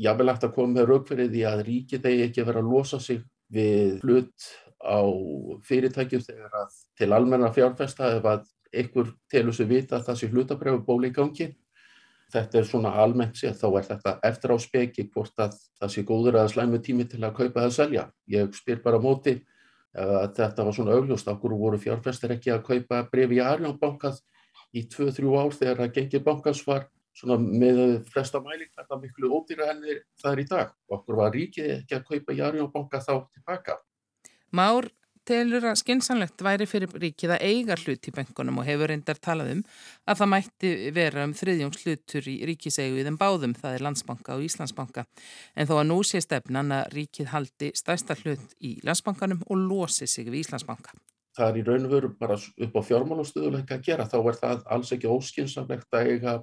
Ég 0.00 0.18
vil 0.18 0.32
eftir 0.32 0.48
að 0.48 0.56
koma 0.56 0.78
með 0.78 0.88
rauk 0.88 1.08
fyrir 1.10 1.28
því 1.28 1.46
að 1.50 1.64
ríkið 1.68 2.08
eigi 2.08 2.26
ekki 2.30 2.46
verið 2.48 2.62
að 2.62 2.72
losa 2.72 3.00
sig 3.00 3.20
við 3.52 3.98
hlut 4.00 4.50
á 4.82 4.98
fyrirtækjum 5.68 6.24
þegar 6.24 6.54
að 6.62 6.78
til 6.98 7.12
almenna 7.12 7.52
fjárfesta 7.54 8.16
ef 8.16 8.24
að 8.26 8.46
einhver 8.72 9.12
telur 9.30 9.54
sig 9.54 9.68
vita 9.68 9.98
að 9.98 10.06
það 10.08 10.18
sé 10.18 10.30
hlutabröfu 10.32 10.80
bóli 10.86 11.10
í 11.12 11.14
gangi 11.14 11.50
þetta 12.32 12.58
er 12.58 12.68
svona 12.68 12.92
almennt 13.02 13.38
séð 13.38 13.58
þá 13.60 13.66
er 13.68 13.86
þetta 13.90 14.12
eftir 14.28 14.54
á 14.54 14.56
speki 14.62 15.06
hvort 15.12 15.42
að 15.42 15.56
það 15.80 15.92
sé 15.94 16.04
góður 16.08 16.38
að 16.40 16.52
slæmu 16.54 16.80
tími 16.84 17.06
til 17.08 17.20
að 17.22 17.36
kaupa 17.38 17.64
eða 17.64 17.74
selja. 17.76 18.06
Ég 18.32 18.54
spyr 18.56 18.82
bara 18.84 19.00
móti 19.02 19.36
að 19.92 20.32
þetta 20.38 20.64
var 20.64 20.76
svona 20.76 20.96
augljóst 20.96 21.28
okkur 21.28 21.56
voru 21.60 21.80
fjárfæstir 21.80 22.32
ekki 22.36 22.54
að 22.54 22.64
kaupa 22.70 23.02
brefi 23.12 23.38
í 23.38 23.44
Arjónbankað 23.44 24.22
í 24.72 24.86
2-3 24.88 25.34
ár 25.36 25.52
þegar 25.58 25.84
að 25.84 25.94
gengið 25.98 26.24
bankans 26.24 26.62
var 26.64 26.88
svona 27.12 27.36
með 27.36 28.00
flesta 28.08 28.40
mælingar 28.40 28.86
það 28.88 29.02
miklu 29.02 29.32
ódýra 29.36 29.68
henni 29.68 29.98
það 30.22 30.32
er 30.32 30.40
í 30.40 30.48
dag. 30.48 30.72
Okkur 30.96 31.20
var 31.20 31.36
ríkið 31.36 31.70
ekki 31.76 31.98
að 31.98 32.06
kaupa 32.08 32.36
í 32.36 32.42
Arjónbankað 32.48 33.06
þá 33.08 33.14
tilbaka. 33.36 33.76
Már 34.52 34.88
telur 35.28 35.64
að 35.70 35.78
skinsanlegt 35.80 36.42
væri 36.44 36.66
fyrir 36.68 36.92
ríkið 37.02 37.34
að 37.36 37.44
eiga 37.46 37.76
hlut 37.78 38.08
í 38.08 38.14
bengunum 38.14 38.58
og 38.62 38.66
hefur 38.66 38.90
reyndar 38.90 39.20
talað 39.22 39.52
um 39.56 39.62
að 40.06 40.20
það 40.20 40.30
mætti 40.32 40.72
vera 40.96 41.26
um 41.26 41.34
þriðjóns 41.38 41.84
hlutur 41.84 42.28
í 42.32 42.36
ríkisegu 42.50 42.98
í 42.98 43.06
þeim 43.06 43.18
báðum, 43.20 43.54
það 43.58 43.76
er 43.76 43.86
Landsbanka 43.86 44.36
og 44.36 44.44
Íslandsbanka. 44.46 45.06
En 45.54 45.70
þó 45.70 45.76
að 45.78 45.88
nú 45.90 46.00
sé 46.06 46.22
stefnan 46.24 46.74
að 46.74 46.92
ríkið 46.98 47.32
haldi 47.32 47.72
stærsta 47.78 48.18
hlut 48.22 48.56
í 48.60 48.76
Landsbankanum 48.86 49.44
og 49.48 49.64
losi 49.66 50.10
sig 50.10 50.30
við 50.30 50.46
Íslandsbanka. 50.46 50.96
Það 51.36 51.48
er 51.48 51.58
í 51.60 51.66
raun 51.68 51.86
og 51.88 51.94
veru 51.94 52.12
bara 52.20 52.36
upp 52.36 52.74
á 52.76 52.82
fjármálastöðuleika 52.90 53.78
að 53.78 53.86
gera, 53.86 54.08
þá 54.10 54.18
er 54.20 54.40
það 54.42 54.66
alls 54.74 54.92
ekki 54.92 55.08
óskinsanlegt 55.08 55.96
að 55.96 56.10
eiga 56.10 56.34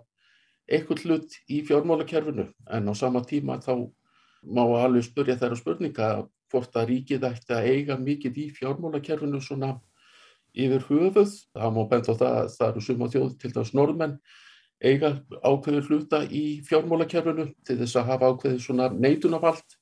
eitthvað 0.69 1.05
hlut 1.05 1.37
í 1.49 1.61
fjármálakerfinu 1.65 2.47
en 2.69 2.89
á 2.89 2.93
sama 2.97 3.21
tíma 3.25 3.59
þá 3.61 3.89
má 4.45 4.63
alveg 4.79 5.05
spurja 5.07 5.37
þeirra 5.39 5.57
spurninga 5.59 6.09
hvort 6.51 6.75
að 6.79 6.91
ríkið 6.93 7.25
ætti 7.29 7.55
að 7.55 7.69
eiga 7.69 7.97
mikið 8.01 8.37
í 8.43 8.45
fjármálakerfinu 8.57 9.41
svona 9.43 9.73
yfir 10.57 10.85
höfuð. 10.89 11.33
Það 11.55 11.73
má 11.75 11.81
benda 11.89 12.15
á 12.15 12.19
það 12.21 12.37
að 12.37 12.53
það 12.57 12.69
eru 12.69 12.85
suma 12.85 13.09
þjóð 13.13 13.33
til 13.41 13.51
dæs 13.55 13.73
norðmenn 13.77 14.15
eiga 14.79 15.11
ákveður 15.43 15.89
hluta 15.89 16.23
í 16.25 16.61
fjármálakerfinu 16.67 17.49
til 17.67 17.77
þess 17.81 17.99
að 17.99 18.09
hafa 18.13 18.31
ákveður 18.31 18.63
svona 18.63 18.87
neitunavald 18.95 19.75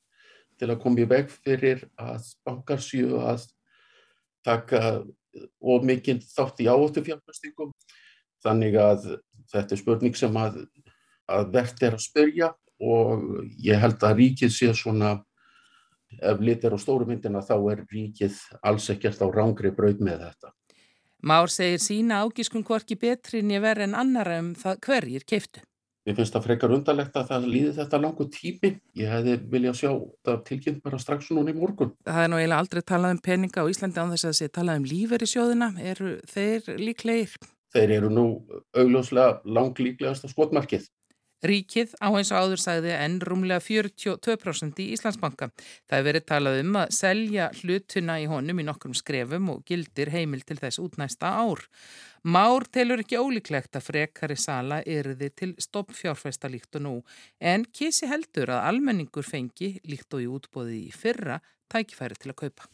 til 0.57 0.71
að 0.71 0.81
koma 0.81 1.03
í 1.03 1.09
veg 1.09 1.29
fyrir 1.29 1.85
að 2.01 2.31
bankar 2.47 2.81
séu 2.81 3.19
að 3.21 3.45
taka 4.47 4.81
of 5.61 5.85
mikið 5.85 6.23
þátt 6.25 6.63
í 6.63 6.69
áhóttu 6.71 7.03
fjárfæstingum. 7.05 7.73
Þannig 8.41 8.77
að 8.81 9.11
þetta 9.51 9.75
er 9.75 9.81
spurning 9.81 10.17
sem 10.17 10.39
að, 10.39 10.63
að 11.29 11.51
verðt 11.53 11.85
er 11.85 11.97
að 11.97 12.05
spyrja 12.05 12.49
og 12.77 13.23
ég 13.63 13.79
held 13.81 14.03
að 14.05 14.19
ríkið 14.21 14.53
sé 14.53 14.71
svona, 14.77 15.17
ef 16.21 16.39
litir 16.41 16.73
á 16.73 16.77
stóru 16.79 17.07
myndina 17.07 17.43
þá 17.45 17.55
er 17.73 17.85
ríkið 17.91 18.39
alls 18.63 18.89
ekkert 18.93 19.21
á 19.23 19.27
rángri 19.27 19.71
braud 19.75 20.03
með 20.03 20.27
þetta. 20.27 20.53
Már 21.23 21.49
segir 21.49 21.81
sína 21.81 22.21
ágískun 22.23 22.63
hvorki 22.63 22.95
betri 22.99 23.41
en 23.41 23.51
ég 23.51 23.63
verð 23.63 23.87
en 23.87 23.97
annara 23.97 24.37
um 24.39 24.53
það 24.55 24.79
hverjir 24.85 25.25
keiftu. 25.25 25.63
Mér 26.07 26.15
finnst 26.15 26.35
það 26.37 26.45
frekar 26.45 26.71
undarlegt 26.71 27.17
að 27.19 27.31
það 27.33 27.45
líði 27.51 27.71
þetta 27.75 27.97
langu 27.99 28.25
tími. 28.31 28.69
Ég 28.95 29.09
hefði 29.11 29.33
viljað 29.51 29.73
sjá 29.75 29.89
þetta 29.91 30.35
tilkynnt 30.47 30.83
bara 30.85 30.99
strax 31.03 31.33
núna 31.35 31.51
í 31.51 31.57
morgun. 31.57 31.91
Það 32.07 32.19
er 32.23 32.31
nú 32.31 32.37
eiginlega 32.39 32.59
aldrei 32.63 32.83
talað 32.93 33.15
um 33.17 33.19
peninga 33.25 33.65
á 33.65 33.67
Íslandi 33.67 33.99
án 33.99 34.13
þess 34.13 34.23
að 34.23 34.31
það 34.31 34.37
sé 34.39 34.47
talað 34.55 34.79
um 34.79 34.87
líferi 34.87 35.27
sjóðina. 35.27 35.67
Eru 35.83 36.13
þeir 36.31 36.69
líklegir? 36.79 37.33
Þeir 37.75 37.93
eru 37.97 38.13
nú 38.13 38.25
augljóslega 38.71 39.41
langlíklegast 39.57 40.23
á 40.23 40.27
skotmarkið. 40.31 40.87
Ríkið 41.45 41.91
á 42.01 42.09
eins 42.17 42.31
og 42.33 42.47
áður 42.47 42.61
sagði 42.63 42.93
enn 42.97 43.19
rúmlega 43.21 43.61
42% 43.61 44.79
í 44.81 44.87
Íslandsbanka. 44.95 45.51
Það 45.85 45.99
hefur 45.99 46.07
verið 46.07 46.23
talað 46.31 46.61
um 46.63 46.77
að 46.81 46.93
selja 46.97 47.49
hlutuna 47.59 48.15
í 48.17 48.25
honum 48.31 48.57
í 48.57 48.65
nokkrum 48.65 48.95
skrefum 48.97 49.51
og 49.53 49.59
gildir 49.69 50.09
heimil 50.09 50.41
til 50.41 50.57
þess 50.57 50.81
út 50.81 50.97
næsta 50.97 51.29
ár. 51.37 51.61
Már 52.25 52.65
telur 52.73 53.03
ekki 53.03 53.19
ólíklegt 53.21 53.77
að 53.77 53.85
frekari 53.85 54.39
sala 54.41 54.81
erði 54.81 55.29
til 55.29 55.51
stoppfjárfesta 55.61 56.49
líkt 56.49 56.79
og 56.79 56.85
nú 56.87 56.95
en 57.37 57.67
kísi 57.69 58.09
heldur 58.09 58.55
að 58.57 58.65
almenningur 58.71 59.27
fengi 59.27 59.75
líkt 59.85 60.17
og 60.17 60.25
í 60.25 60.31
útbóði 60.39 60.81
í 60.87 60.91
fyrra 60.91 61.37
tækifæri 61.69 62.17
til 62.17 62.33
að 62.33 62.39
kaupa. 62.41 62.65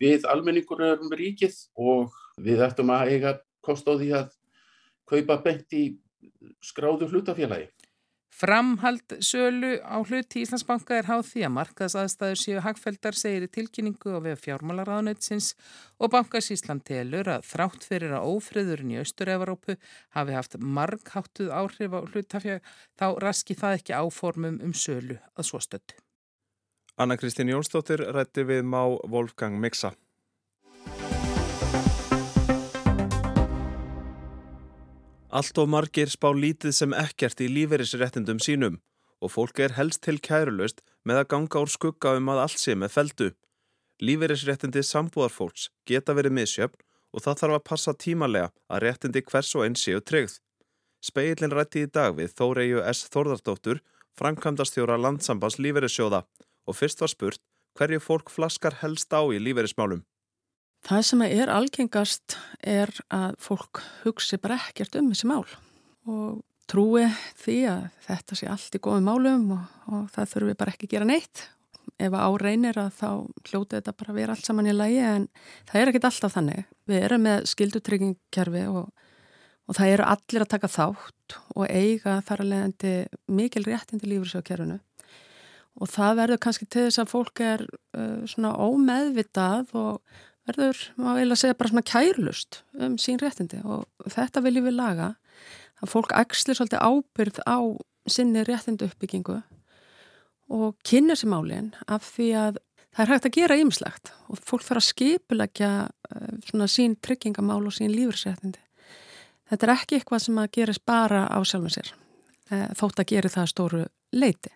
Við 0.00 0.28
almenningur 0.28 0.84
erum 0.84 1.16
ríkið 1.16 1.56
og 1.80 2.12
við 2.36 2.60
ættum 2.68 2.92
að 2.92 3.16
eiga 3.16 3.34
kost 3.64 3.88
á 3.88 3.96
því 3.96 4.12
að 4.20 4.30
kaupa 5.08 5.40
bent 5.48 5.72
í 5.72 5.84
skráðu 6.64 7.08
hlutafélagi. 7.08 7.70
Framhald 8.40 9.18
sölu 9.20 9.74
á 9.84 10.00
hluti 10.00 10.40
Íslandsbanka 10.40 10.96
er 10.96 11.08
háð 11.10 11.26
því 11.28 11.42
að 11.44 11.52
markaðsaðstæður 11.58 12.38
séu 12.40 12.62
hagfeldar 12.64 13.18
segir 13.18 13.44
í 13.44 13.50
tilkynningu 13.52 14.14
á 14.16 14.18
við 14.24 14.38
fjármálaráðnötsins 14.46 15.50
og 16.00 16.14
bankasíslan 16.14 16.80
telur 16.80 17.28
að 17.28 17.44
þrátt 17.50 17.84
fyrir 17.84 18.14
að 18.16 18.30
ófriðurinn 18.32 18.94
í 18.94 19.00
Östur-Európu 19.02 19.76
hafi 20.16 20.38
haft 20.38 20.56
margháttuð 20.56 21.52
áhrif 21.52 21.92
á 21.92 22.00
hlutafjag 22.00 22.70
þá 22.96 23.06
raski 23.26 23.58
það 23.60 23.76
ekki 23.82 23.98
áformum 24.00 24.56
um 24.64 24.72
sölu 24.72 25.18
að 25.36 25.50
svo 25.50 25.60
stöttu. 25.60 26.00
Anna 26.96 27.20
Kristín 27.20 27.52
Jónsdóttir 27.52 28.00
rætti 28.08 28.48
við 28.48 28.64
má 28.64 28.86
Wolfgang 29.04 29.60
Mixa. 29.60 29.92
Allt 35.30 35.58
og 35.62 35.68
margir 35.70 36.10
spá 36.10 36.26
lítið 36.34 36.72
sem 36.74 36.94
ekkert 36.98 37.38
í 37.44 37.46
lífeyrisréttindum 37.46 38.40
sínum 38.42 38.80
og 39.22 39.30
fólk 39.30 39.60
er 39.62 39.76
helst 39.76 40.02
til 40.02 40.18
kærulust 40.18 40.82
með 41.06 41.20
að 41.20 41.28
ganga 41.30 41.62
úr 41.62 41.70
skugga 41.70 42.16
um 42.18 42.32
að 42.32 42.40
allt 42.44 42.58
sé 42.58 42.74
með 42.74 42.94
feldu. 42.96 43.28
Lífeyrisréttindi 44.02 44.82
sambúðarfólks 44.88 45.68
geta 45.86 46.16
verið 46.18 46.34
misjöfn 46.40 46.82
og 47.14 47.22
það 47.22 47.38
þarf 47.42 47.58
að 47.60 47.66
passa 47.70 47.94
tímalega 47.94 48.50
að 48.66 48.82
réttindi 48.86 49.22
hvers 49.30 49.54
og 49.54 49.66
einn 49.68 49.78
séu 49.78 50.02
tryggð. 50.02 50.34
Speillin 50.98 51.54
rætti 51.54 51.86
í 51.86 51.92
dag 51.94 52.18
við 52.18 52.34
Þóreyju 52.34 52.82
S. 52.90 53.06
Þórðardóttur, 53.14 53.84
framkvæmdastjóra 54.18 54.98
landsambans 54.98 55.60
lífeyrissjóða 55.62 56.24
og 56.66 56.76
fyrst 56.76 57.06
var 57.06 57.14
spurt 57.14 57.44
hverju 57.78 58.02
fólk 58.02 58.34
flaskar 58.34 58.80
helst 58.82 59.14
á 59.14 59.22
í 59.30 59.38
lífeyrismálum. 59.38 60.02
Það 60.86 61.02
sem 61.06 61.24
er 61.26 61.52
algengast 61.52 62.36
er 62.64 62.92
að 63.12 63.34
fólk 63.42 63.82
hugsi 64.04 64.38
bara 64.40 64.58
ekkert 64.68 64.96
um 65.00 65.10
þessi 65.12 65.28
mál 65.28 65.44
og 66.08 66.40
trúi 66.70 67.06
því 67.40 67.56
að 67.68 67.80
þetta 68.06 68.38
sé 68.38 68.48
allt 68.50 68.76
í 68.78 68.82
góðum 68.82 69.08
málum 69.10 69.48
og, 69.56 69.64
og 69.90 70.06
það 70.14 70.30
þurfum 70.32 70.52
við 70.52 70.60
bara 70.62 70.74
ekki 70.74 70.88
að 70.88 70.94
gera 70.94 71.08
neitt. 71.10 71.42
Ef 72.00 72.14
á 72.16 72.28
reynir 72.40 72.78
að 72.80 72.92
þá 72.96 73.08
hljóti 73.50 73.76
þetta 73.76 73.96
bara 73.98 74.12
að 74.12 74.20
vera 74.20 74.36
allt 74.36 74.46
saman 74.46 74.70
í 74.70 74.74
lagi 74.76 75.00
en 75.04 75.26
það 75.68 75.80
er 75.80 75.90
ekkit 75.90 76.06
alltaf 76.08 76.36
þannig. 76.36 76.68
Við 76.88 77.06
erum 77.08 77.26
með 77.26 77.48
skildutryggingkerfi 77.50 78.62
og, 78.70 78.86
og 79.68 79.76
það 79.76 79.94
eru 79.96 80.06
allir 80.14 80.46
að 80.46 80.52
taka 80.54 80.72
þátt 80.78 81.36
og 81.56 81.66
eiga 81.68 82.20
þar 82.26 82.44
að 82.44 82.52
leiðandi 82.54 82.94
mikil 83.40 83.66
réttindi 83.66 84.10
lífriðsjóðkerfinu 84.14 84.80
og 85.80 85.88
það 85.88 86.16
verður 86.18 86.40
kannski 86.44 86.66
til 86.68 86.86
þess 86.88 87.00
að 87.02 87.12
fólk 87.12 87.42
er 87.44 87.62
uh, 87.96 88.22
svona 88.28 88.52
ómeðvitað 88.58 89.70
og 89.78 90.18
verður, 90.50 90.82
má 90.98 91.14
ég 91.18 91.30
að 91.30 91.40
segja, 91.40 91.58
bara 91.58 91.72
svona 91.72 91.86
kærlust 91.86 92.60
um 92.78 92.98
sín 93.00 93.20
réttindi 93.22 93.62
og 93.64 93.86
þetta 94.10 94.42
viljum 94.44 94.68
við 94.68 94.78
laga 94.78 95.14
að 95.80 95.92
fólk 95.94 96.12
axlir 96.16 96.58
svolítið 96.58 96.84
ábyrð 96.84 97.40
á 97.48 97.58
sinni 98.10 98.44
réttindu 98.44 98.88
uppbyggingu 98.90 99.38
og 100.50 100.74
kynna 100.86 101.16
sér 101.16 101.30
málinn 101.30 101.70
af 101.86 102.04
því 102.16 102.28
að 102.40 102.58
það 102.90 103.04
er 103.04 103.12
hægt 103.12 103.28
að 103.28 103.36
gera 103.36 103.58
ymslegt 103.60 104.12
og 104.28 104.40
fólk 104.42 104.66
þarf 104.66 104.82
að 104.82 104.88
skipulegja 104.88 105.70
uh, 105.86 106.32
svona 106.48 106.68
sín 106.70 106.96
tryggingamál 106.98 107.62
og 107.62 107.74
sín 107.76 107.92
lífurséttindi. 107.94 108.62
Þetta 109.50 109.66
er 109.66 109.74
ekki 109.74 109.98
eitthvað 109.98 110.24
sem 110.26 110.40
að 110.42 110.50
gerist 110.58 110.86
bara 110.86 111.26
á 111.30 111.38
sjálfum 111.46 111.74
sér 111.74 111.92
uh, 111.92 112.66
þótt 112.78 113.02
að 113.02 113.12
gera 113.14 113.32
það 113.36 113.52
stóru 113.52 113.84
leiti. 114.10 114.52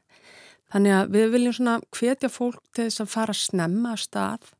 Þannig 0.75 0.97
að 0.97 1.15
við 1.15 1.33
viljum 1.37 1.55
svona 1.55 1.79
hvetja 1.95 2.31
fólk 2.33 2.63
til 2.75 2.89
þess 2.89 3.05
að 3.05 3.13
fara 3.13 3.35
að 3.35 3.43
snemma 3.45 3.95
að 3.95 4.05
stað 4.09 4.53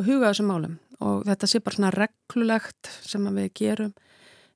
og 0.00 0.06
huga 0.08 0.30
þessum 0.30 0.50
málum. 0.50 0.78
Og 1.00 1.24
þetta 1.28 1.48
sé 1.48 1.60
bara 1.64 1.78
svona 1.78 1.92
reglulegt 1.94 2.90
sem 3.06 3.26
við 3.36 3.50
gerum 3.56 3.92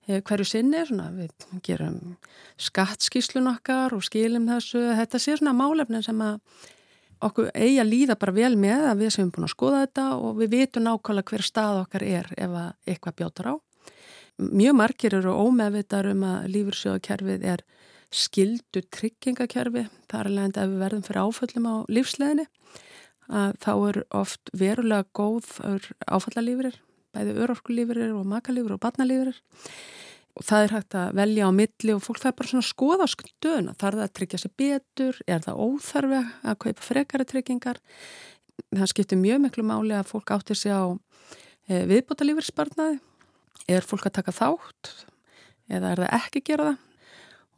eh, 0.09 0.21
hverju 0.21 0.47
sinni, 0.49 0.85
svona, 0.89 1.11
við 1.17 1.33
gerum 1.65 2.17
skattskíslun 2.61 3.51
okkar 3.55 3.97
og 3.97 4.05
skilum 4.05 4.49
þessu, 4.51 4.83
þetta 4.99 5.21
sé 5.21 5.37
svona 5.39 5.57
málefnin 5.57 6.05
sem 6.05 6.21
að 6.25 6.41
okkur 7.25 7.53
eigi 7.55 7.79
að 7.81 7.93
líða 7.93 8.19
bara 8.21 8.35
vel 8.37 8.55
með 8.61 8.89
að 8.91 9.05
við 9.05 9.15
sem 9.15 9.23
erum 9.23 9.33
búin 9.37 9.47
að 9.47 9.55
skoða 9.55 9.85
þetta 9.85 10.09
og 10.19 10.41
við 10.41 10.51
vitum 10.59 10.85
nákvæmlega 10.85 11.31
hver 11.31 11.47
stað 11.47 11.81
okkar 11.85 12.05
er 12.05 12.29
ef 12.37 12.59
eitthvað 12.85 13.17
bjótar 13.21 13.49
á. 13.49 13.55
Mjög 14.35 14.77
margir 14.77 15.15
eru 15.15 15.33
ómeðvitar 15.39 16.11
um 16.11 16.25
að 16.27 16.49
lífursjóðakerfið 16.57 17.47
er 17.55 17.63
skildu 18.15 18.83
tryggingakerfi, 18.95 19.87
þar 20.11 20.29
er 20.29 20.35
leiðandi 20.35 20.61
að 20.63 20.73
við 20.73 20.83
verðum 20.85 21.05
fyrir 21.07 21.23
áföllum 21.25 21.69
á 21.71 21.75
lífsleðinni 21.91 22.47
að 23.29 23.59
þá 23.65 23.73
er 23.75 24.01
oft 24.15 24.51
verulega 24.53 25.07
góð 25.17 25.51
áfallalífurir, 26.07 26.79
bæði 27.15 27.37
örorkulífurir 27.45 28.15
og 28.17 28.27
makalífurir 28.29 28.77
og 28.77 28.83
barnalífurir 28.83 29.39
og 30.35 30.43
það 30.43 30.65
er 30.65 30.75
hægt 30.75 30.97
að 30.99 31.17
velja 31.21 31.47
á 31.47 31.51
milli 31.55 31.95
og 31.95 32.03
fólk 32.03 32.21
það 32.23 32.31
er 32.31 32.37
bara 32.41 32.51
svona 32.51 32.65
að 32.65 32.71
skoða 32.71 33.07
stöðuna, 33.11 33.75
þarf 33.79 33.99
það 33.99 34.07
að 34.07 34.15
tryggja 34.19 34.41
sér 34.43 34.53
betur, 34.59 35.21
er 35.31 35.45
það 35.45 35.61
óþarfi 35.63 36.23
að 36.43 36.59
kaupa 36.65 36.87
frekari 36.89 37.27
tryggingar? 37.31 37.81
Það 38.75 38.91
skiptir 38.91 39.21
mjög 39.21 39.45
miklu 39.45 39.67
máli 39.67 39.95
að 39.95 40.11
fólk 40.11 40.33
áttir 40.35 40.59
sig 40.59 40.75
á 40.75 40.91
e, 41.71 41.85
viðbótalífurisbarnaði 41.91 42.99
er 43.71 43.87
fólk 43.87 44.09
að 44.11 44.17
taka 44.19 44.35
þátt? 44.35 44.91
Eða 45.71 45.95
er 45.95 46.03
það 46.03 46.19
ekki 46.19 46.43
að 46.43 46.49
gera 46.51 46.67
það 46.73 46.83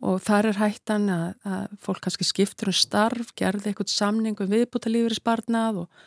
og 0.04 0.20
þar 0.24 0.50
er 0.50 0.60
hættan 0.60 1.08
að, 1.12 1.26
að 1.48 1.76
fólk 1.82 2.02
kannski 2.04 2.26
skiptur 2.28 2.70
um 2.72 2.76
starf, 2.76 3.32
gerði 3.38 3.70
eitthvað 3.70 3.92
samning 3.94 4.36
um 4.42 4.50
viðbúta 4.50 4.92
lífeyrisbarnað 4.92 5.82
og, 5.84 6.02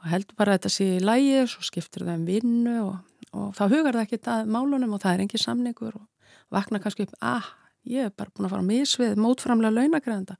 og 0.00 0.08
heldur 0.12 0.38
bara 0.38 0.54
að 0.54 0.60
þetta 0.60 0.74
sé 0.76 0.88
í 0.96 1.04
lægi 1.04 1.36
og 1.42 1.52
svo 1.52 1.66
skiptur 1.68 2.06
það 2.06 2.20
um 2.20 2.26
vinnu 2.30 2.76
og, 2.84 2.96
og 3.36 3.52
þá 3.58 3.64
hugar 3.66 3.98
það 3.98 4.06
ekkit 4.06 4.32
að 4.32 4.50
málunum 4.56 4.96
og 4.96 5.04
það 5.04 5.12
er 5.12 5.26
engin 5.26 5.44
samningur 5.44 6.00
og 6.00 6.32
vakna 6.54 6.80
kannski 6.80 7.06
upp 7.06 7.16
að 7.18 7.36
ah, 7.36 7.52
ég 7.86 8.08
er 8.08 8.16
bara 8.16 8.32
búin 8.32 8.48
að 8.48 8.56
fara 8.56 8.64
að 8.64 8.72
misvið 8.72 9.20
mótframlega 9.22 9.76
launagræðanda 9.76 10.36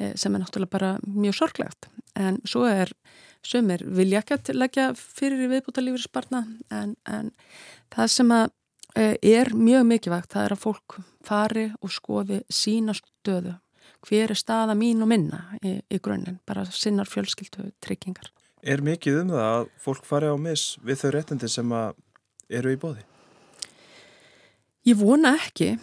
eh, 0.00 0.12
sem 0.18 0.34
er 0.34 0.42
náttúrulega 0.42 0.72
bara 0.72 0.92
mjög 1.06 1.38
sorglegt. 1.40 1.88
En 2.16 2.40
svo 2.48 2.64
er 2.68 2.92
sumir 3.46 3.84
vilja 3.84 4.22
ekki 4.22 4.38
að 4.38 4.58
leggja 4.58 4.86
fyrir 4.96 5.44
í 5.44 5.50
viðbúta 5.52 5.84
lífeyrisbarnað 5.84 6.48
en, 6.74 6.96
en 7.06 7.30
það 7.94 8.14
sem 8.16 8.32
að 8.34 8.48
er 8.96 9.52
mjög 9.52 9.86
mikilvægt, 9.90 10.32
það 10.32 10.44
er 10.44 10.54
að 10.56 10.62
fólk 10.62 10.98
fari 11.26 11.66
og 11.80 11.92
skoði 11.92 12.42
sína 12.48 12.94
stöðu 12.96 13.56
hver 14.06 14.30
er 14.30 14.38
staða 14.38 14.76
mín 14.78 15.02
og 15.02 15.10
minna 15.10 15.42
í, 15.64 15.76
í 15.90 15.98
grunninn, 16.02 16.38
bara 16.46 16.64
sinnar 16.70 17.08
fjölskyldu 17.10 17.70
tryggingar. 17.82 18.30
Er 18.62 18.82
mikið 18.84 19.20
um 19.22 19.34
það 19.34 19.48
að 19.48 19.66
fólk 19.82 20.06
fari 20.06 20.30
á 20.30 20.36
mis 20.38 20.64
við 20.84 21.02
þau 21.02 21.10
réttindi 21.14 21.50
sem 21.50 21.74
eru 21.74 22.72
í 22.72 22.80
bóði? 22.80 23.04
Ég 24.86 24.98
vona 25.00 25.34
ekki 25.40 25.74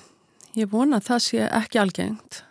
ég 0.59 0.69
vona 0.71 0.99
að 0.99 1.09
það 1.09 1.23
sé 1.27 1.45
ekki 1.47 1.81
algengt 1.81 2.43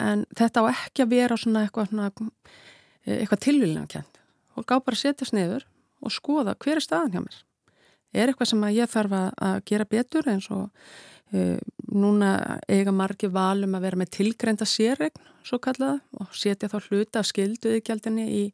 en 0.00 0.24
þetta 0.36 0.64
á 0.64 0.70
ekki 0.70 1.04
að 1.04 1.12
vera 1.12 1.36
svona 1.36 1.66
eitthvað, 1.66 2.30
eh, 3.04 3.20
eitthvað 3.20 3.44
tilvílinakent. 3.46 4.20
Fólk 4.54 4.72
á 4.72 4.76
bara 4.80 4.96
að 4.96 5.02
setjast 5.02 5.36
niður 5.36 5.66
og 6.00 6.14
skoða 6.14 6.56
hver 6.56 6.78
er 6.78 6.84
staðan 6.84 7.12
hjá 7.12 7.20
mér 7.24 7.40
er 8.12 8.30
eitthvað 8.30 8.50
sem 8.52 8.66
ég 8.74 8.90
þarf 8.90 9.16
að 9.20 9.56
gera 9.68 9.86
betur 9.88 10.28
eins 10.30 10.48
og 10.54 10.68
uh, 11.34 11.58
núna 11.90 12.32
eiga 12.70 12.94
margi 12.94 13.30
valum 13.32 13.76
að 13.78 13.86
vera 13.86 14.00
með 14.00 14.12
tilgreinda 14.18 14.68
sérregn 14.68 15.28
svo 15.46 15.60
kallaða 15.62 16.00
og 16.20 16.34
setja 16.36 16.70
þá 16.70 16.78
hluta 16.88 17.22
af 17.22 17.30
skilduðigjaldinni 17.30 18.26
í, 18.28 18.44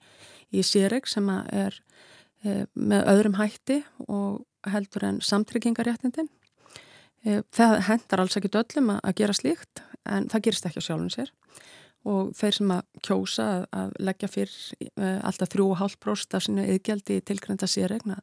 í 0.52 0.64
sérregn 0.66 1.10
sem 1.10 1.30
er 1.32 1.78
uh, 2.44 2.64
með 2.74 3.08
öðrum 3.14 3.38
hætti 3.40 3.80
og 4.06 4.44
heldur 4.66 5.04
en 5.06 5.22
samtryggingaréttindin. 5.22 6.30
Uh, 7.26 7.42
það 7.54 7.80
hendar 7.90 8.22
alls 8.24 8.38
ekki 8.38 8.52
döllum 8.52 8.96
að 8.98 9.18
gera 9.22 9.36
slíkt 9.36 9.84
en 10.06 10.28
það 10.30 10.48
gerist 10.48 10.68
ekki 10.68 10.82
á 10.84 10.86
sjálfum 10.88 11.12
sér 11.12 11.32
og 12.06 12.30
þeir 12.36 12.56
sem 12.58 12.72
að 12.74 12.84
kjósa 13.04 13.46
að, 13.74 13.94
leggja 14.06 14.30
fyrr 14.30 14.54
uh, 14.86 15.18
alltaf 15.26 15.50
3,5% 15.54 16.36
af 16.38 16.44
sínu 16.46 16.66
yðgjaldi 16.74 17.18
í 17.18 17.24
tilgrænda 17.26 17.68
sérregna 17.70 18.20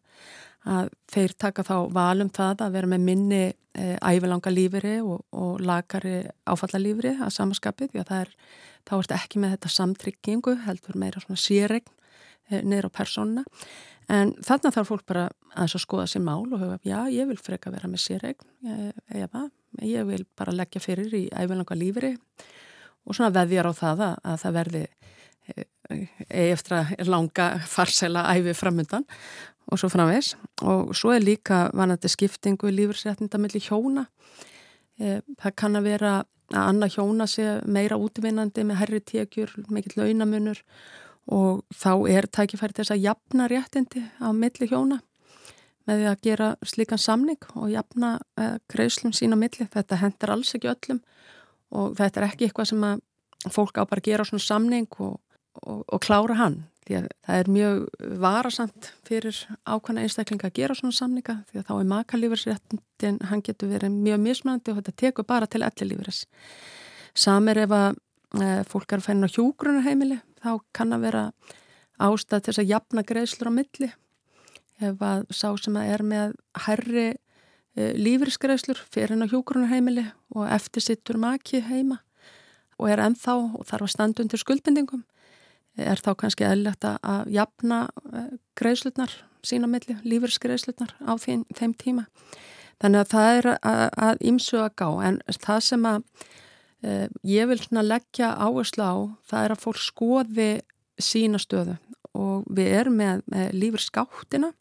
að 0.64 0.94
þeir 1.12 1.34
taka 1.44 1.66
þá 1.68 1.76
valum 1.92 2.30
það 2.32 2.64
að 2.64 2.78
vera 2.78 2.92
með 2.94 3.08
minni 3.10 3.42
uh, 3.52 3.98
ævilanga 4.00 4.54
lífiri 4.54 4.96
og, 5.04 5.26
og 5.36 5.64
lagari 5.64 6.22
áfallalífiri 6.48 7.18
að 7.20 7.34
samaskapið 7.36 7.92
því 7.92 8.04
að 8.04 8.12
það 8.12 8.24
er, 8.26 8.32
þá 8.88 8.94
ert 9.00 9.18
ekki 9.18 9.44
með 9.44 9.58
þetta 9.58 9.74
samtryggingu 9.78 10.56
heldur 10.68 11.02
meira 11.04 11.24
svona 11.24 11.44
sérregn 11.44 11.92
uh, 11.92 12.62
niður 12.62 12.88
á 12.88 12.98
persónuna. 13.02 13.46
En 14.12 14.34
þarna 14.44 14.72
þarf 14.76 14.90
fólk 14.92 15.06
bara 15.08 15.28
að 15.56 15.78
skoða 15.80 16.10
sér 16.12 16.24
mál 16.26 16.44
og 16.44 16.60
höfa, 16.60 16.80
já 16.84 16.98
ég 17.12 17.28
vil 17.30 17.40
freka 17.40 17.72
vera 17.72 17.88
með 17.88 18.02
sérregn, 18.04 18.50
ég, 19.16 19.38
ég 19.88 20.10
vil 20.10 20.26
bara 20.36 20.56
leggja 20.56 20.82
fyrir 20.84 21.14
í 21.16 21.22
ævilanga 21.32 21.78
lífiri 21.80 22.18
og 22.18 22.52
svona 23.12 23.34
veðjar 23.36 23.68
á 23.68 23.74
það 23.76 24.04
að, 24.08 24.20
að 24.24 24.38
það 24.44 24.56
verði 24.60 24.84
eh, 25.52 25.66
eftir 26.54 26.78
að 26.80 26.94
langa 27.12 27.48
farsæla 27.68 28.28
æfi 28.32 28.56
framöndan 28.56 29.08
og 29.72 29.80
svo 29.80 29.90
framvegs 29.92 30.34
og 30.64 30.94
svo 30.98 31.14
er 31.16 31.24
líka 31.24 31.68
vanandi 31.76 32.12
skiptingu 32.12 32.70
í 32.70 32.76
lífurséttinda 32.76 33.40
mellir 33.42 33.64
hjóna. 33.64 34.06
E, 35.00 35.22
það 35.40 35.56
kann 35.60 35.80
að 35.80 35.88
vera 35.88 36.14
að 36.54 36.68
annað 36.68 36.98
hjóna 36.98 37.28
sé 37.30 37.48
meira 37.66 37.98
útvinnandi 37.98 38.66
með 38.68 38.82
herri 38.82 39.00
tekjur, 39.00 39.54
mikill 39.74 40.04
launamunur 40.04 40.60
og 41.32 41.64
þá 41.72 41.92
er 42.12 42.28
tækifæri 42.28 42.76
þess 42.78 42.94
að 42.94 43.06
jafna 43.08 43.48
réttindi 43.48 44.04
á 44.20 44.30
milli 44.36 44.68
hjóna 44.68 45.00
með 45.88 46.00
því 46.00 46.10
að 46.12 46.22
gera 46.28 46.50
slíkan 46.68 47.02
samning 47.02 47.48
og 47.56 47.72
jafna 47.72 48.18
e, 48.40 48.58
greiðslum 48.72 49.16
sína 49.16 49.40
milli, 49.40 49.68
þetta 49.72 50.00
hendur 50.04 50.36
alls 50.36 50.54
ekki 50.56 50.72
öllum 50.72 51.02
og 51.74 51.96
þetta 51.98 52.22
er 52.22 52.28
ekki 52.30 52.48
eitthvað 52.48 52.70
sem 52.72 52.86
að 52.88 53.02
fólk 53.54 53.80
á 53.82 53.84
bara 53.84 54.00
að 54.00 54.12
gera 54.12 54.28
svona 54.28 54.46
samning 54.46 54.88
og, 55.04 55.18
og, 55.64 55.82
og 55.88 56.04
klára 56.04 56.38
hann. 56.40 56.62
Því 56.84 56.98
að 57.00 57.10
það 57.24 57.40
er 57.40 57.50
mjög 57.56 57.84
varasamt 58.20 58.88
fyrir 59.08 59.38
ákvæmna 59.64 60.04
einstaklinga 60.04 60.50
að 60.50 60.58
gera 60.60 60.76
svona 60.76 60.96
samninga 60.98 61.38
því 61.50 61.62
að 61.62 61.68
þá 61.70 61.74
er 61.78 61.90
makalífursréttin 61.94 63.20
hann 63.30 63.44
getur 63.44 63.72
verið 63.72 63.96
mjög 63.96 64.20
mismunandi 64.26 64.74
og 64.74 64.82
þetta 64.82 64.96
tekur 65.00 65.28
bara 65.28 65.48
til 65.48 65.64
ellilífuris 65.64 66.26
samir 67.14 67.62
ef 67.64 67.74
að 67.74 67.90
e, 68.42 68.48
fólk 68.70 68.92
er 68.92 69.02
að 69.02 69.08
fæna 69.08 69.30
hjúgrunarheimili 69.32 70.20
þá 70.44 70.52
kann 70.76 70.96
að 70.96 71.06
vera 71.08 71.24
ástæð 72.04 72.40
til 72.42 72.52
þess 72.52 72.64
að 72.64 72.72
jafna 72.72 73.04
greiðslur 73.08 73.52
á 73.54 73.54
milli. 73.54 73.90
Ef 74.84 75.04
að 75.06 75.26
sá 75.32 75.48
sem 75.62 75.78
að 75.80 75.92
er 75.94 76.04
með 76.04 76.34
herri 76.66 77.08
e, 77.76 77.92
lífriskreiðslur 77.98 78.80
fyrir 78.94 79.14
henn 79.14 79.26
á 79.26 79.32
hjúgrunarheimili 79.32 80.06
og 80.36 80.48
eftir 80.52 80.86
sittur 80.86 81.20
maki 81.22 81.64
heima 81.68 82.02
og 82.80 82.90
er 82.90 83.02
ennþá 83.04 83.36
og 83.60 83.68
þarf 83.70 83.88
að 83.88 83.94
standa 83.94 84.24
undir 84.24 84.42
skuldbindingum. 84.42 85.04
Er 85.80 86.02
þá 86.02 86.12
kannski 86.20 86.46
eðlert 86.46 86.86
að 86.86 87.30
jafna 87.34 87.88
eh, 88.14 88.34
greiðslutnar 88.60 89.14
sína 89.44 89.70
milli, 89.70 89.96
lífurskreiðslutnar 90.06 90.94
á 91.04 91.14
þeim, 91.20 91.44
þeim 91.56 91.74
tíma. 91.80 92.06
Þannig 92.82 93.04
að 93.04 93.12
það 93.14 93.38
er 93.38 93.48
að 93.64 94.24
ímsu 94.30 94.60
að 94.62 94.76
gá. 94.80 94.88
En 95.08 95.20
það 95.42 95.60
sem 95.68 95.88
að 95.88 96.06
e, 96.84 96.94
ég 97.28 97.50
vil 97.52 97.60
leggja 97.84 98.34
áherslu 98.40 98.84
á 98.84 98.96
það 99.30 99.46
er 99.46 99.56
að 99.56 99.64
fólk 99.64 99.82
skoði 99.84 100.50
sína 101.00 101.42
stöðu. 101.42 101.78
Og 102.14 102.48
við 102.54 102.72
erum 102.80 102.98
með, 103.00 103.24
með 103.32 103.54
lífurskáttina 103.58 104.52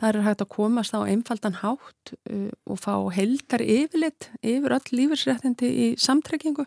það 0.00 0.08
er 0.10 0.26
hægt 0.26 0.44
að 0.44 0.52
komast 0.54 0.94
á 0.96 1.00
einfaldan 1.06 1.58
hátt 1.60 2.14
uh, 2.30 2.50
og 2.66 2.80
fá 2.82 2.94
heldar 3.14 3.62
yfirlit 3.62 4.30
yfir 4.42 4.76
öll 4.76 4.94
lífursréttindi 4.98 5.70
í 5.70 5.88
samtryggingu. 6.00 6.66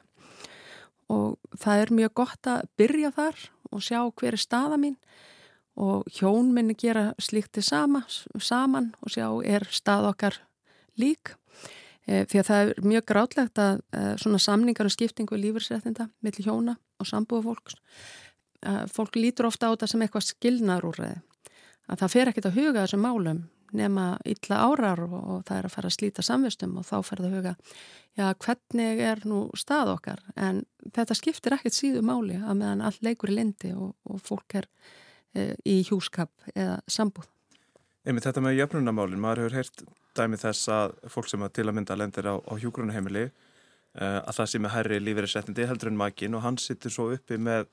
Og 1.13 1.37
það 1.55 1.83
er 1.83 1.95
mjög 2.01 2.13
gott 2.19 2.49
að 2.51 2.67
byrja 2.79 3.13
þar 3.15 3.43
og 3.71 3.83
sjá 3.83 3.99
hver 4.07 4.35
er 4.35 4.41
staða 4.41 4.79
mín. 4.79 4.97
Og 5.77 6.07
hjón 6.09 6.51
minni 6.55 6.75
gera 6.75 7.11
slíkti 7.21 7.61
sama, 7.61 8.01
saman 8.41 8.93
og 9.03 9.13
sjá 9.13 9.27
er 9.45 9.67
stað 9.71 10.09
okkar 10.09 10.39
lík. 10.97 11.35
E, 12.07 12.23
því 12.25 12.41
að 12.41 12.47
það 12.49 12.61
er 12.63 12.83
mjög 12.87 13.07
grátlegt 13.11 13.61
að 13.61 13.79
e, 13.91 14.03
svona 14.21 14.39
samningar 14.41 14.87
og 14.87 14.91
um 14.91 14.95
skiptingu 14.95 15.37
í 15.37 15.43
lífyrsréttinda 15.43 16.07
millir 16.23 16.47
hjóna 16.47 16.77
og 16.97 17.09
sambúða 17.09 17.49
fólks 17.49 17.75
e, 18.63 18.71
fólk 18.93 19.19
lítur 19.19 19.49
ofta 19.49 19.67
á 19.67 19.75
þetta 19.75 19.89
sem 19.91 20.05
eitthvað 20.05 20.27
skilnaður 20.29 20.87
úr 20.87 20.99
reði 21.01 21.17
að 21.87 22.01
það 22.01 22.13
fer 22.13 22.31
ekkit 22.31 22.49
að 22.49 22.59
huga 22.59 22.83
þessum 22.83 23.05
málum 23.05 23.45
nema 23.75 24.17
illa 24.27 24.59
árar 24.63 25.01
og, 25.03 25.41
það 25.47 25.57
er 25.57 25.67
að 25.67 25.73
fara 25.73 25.89
að 25.89 25.95
slíta 25.97 26.23
samvistum 26.23 26.77
og 26.79 26.85
þá 26.87 26.95
fer 27.03 27.21
það 27.21 27.27
að 27.27 27.35
huga 27.37 27.53
já, 28.17 28.25
hvernig 28.45 29.01
er 29.03 29.23
nú 29.27 29.41
stað 29.59 29.93
okkar 29.97 30.23
en 30.39 30.61
þetta 30.95 31.17
skiptir 31.17 31.57
ekkert 31.57 31.75
síðu 31.75 32.03
máli 32.05 32.37
að 32.39 32.61
meðan 32.61 32.85
allt 32.87 33.03
leikur 33.05 33.33
í 33.33 33.37
lindi 33.37 33.73
og, 33.75 33.95
og 34.07 34.21
fólk 34.23 34.59
er 34.61 34.69
e, 35.35 35.51
í 35.67 35.81
hjúskap 35.87 36.31
eða 36.53 36.79
sambúð. 36.87 37.27
Emi 38.07 38.23
þetta 38.23 38.43
með 38.43 38.61
jöfnunamálin, 38.61 39.19
maður 39.19 39.43
hefur 39.43 39.57
heyrt 39.59 39.83
dæmi 40.17 40.39
þess 40.39 40.71
að 40.71 40.95
fólk 41.11 41.27
sem 41.29 41.43
að 41.43 41.57
til 41.59 41.67
að 41.67 41.75
mynda 41.77 41.97
lendir 41.99 42.29
á, 42.31 42.35
á 42.39 42.53
hjúgrunahemili 42.55 43.25
e, 43.27 43.31
að 44.05 44.33
það 44.39 44.51
sé 44.53 44.63
með 44.63 44.75
herri 44.77 45.01
lífeyrisettindi 45.03 45.67
heldur 45.67 45.91
en 45.91 45.99
makin 45.99 46.39
og 46.39 46.45
hann 46.47 46.61
sittur 46.61 46.93
svo 46.93 47.11
uppi 47.15 47.39
með 47.41 47.67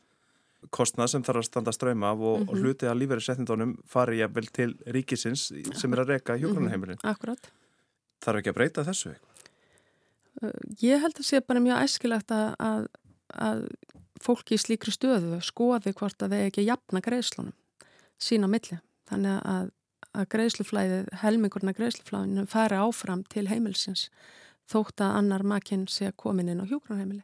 kostnað 0.71 1.11
sem 1.13 1.25
þarf 1.27 1.43
að 1.43 1.47
standa 1.49 1.73
ströyma 1.75 2.11
af 2.13 2.19
og, 2.19 2.39
mm 2.39 2.45
-hmm. 2.45 2.49
og 2.49 2.55
mhm. 2.55 2.65
hluti 2.65 2.87
að 2.87 2.99
lífeyrisettindunum 3.03 3.77
fari 3.87 4.19
jafnvel 4.19 4.47
til 4.47 4.77
ríkisins 4.87 5.53
sem 5.75 5.93
er 5.93 5.99
að 6.01 6.09
reyka 6.09 6.37
hjúgrunahemilin. 6.37 6.97
Mm 6.97 7.05
-hmm. 7.05 7.11
Akkurat. 7.11 7.51
Þarf 8.25 8.39
ekki 8.39 8.51
að 8.51 8.55
breyta 8.55 8.85
þessu 8.85 9.09
eitthvað? 9.11 9.35
Ég 10.83 11.01
held 11.01 11.19
að 11.19 11.25
sé 11.25 11.41
bara 11.41 11.61
mjög 11.61 11.83
æskilagt 11.85 12.31
að, 12.31 12.55
að, 12.59 12.87
að 13.29 13.69
fólki 14.21 14.55
í 14.55 14.59
slíkri 14.59 14.93
stöðu 14.93 15.41
skoði 15.41 15.93
hvort 15.93 16.23
að 16.23 16.35
þeir 16.35 16.47
ekki 16.49 16.67
jafna 16.67 17.01
greiðslunum 17.01 17.55
sína 18.19 18.49
milli. 18.51 18.79
Þannig 19.11 19.41
að, 19.45 19.71
að 20.13 20.29
greiðsluflæðið, 20.35 21.09
helmingurna 21.23 21.73
greiðsluflæðinu 21.73 22.47
fari 22.47 22.77
áfram 22.81 23.25
til 23.29 23.49
heimilsins 23.51 24.09
þótt 24.71 25.03
að 25.05 25.19
annar 25.21 25.45
makinn 25.45 25.87
sé 25.91 26.09
að 26.09 26.19
komin 26.25 26.49
inn 26.49 26.63
á 26.65 26.67
hjógrunheimili. 26.67 27.23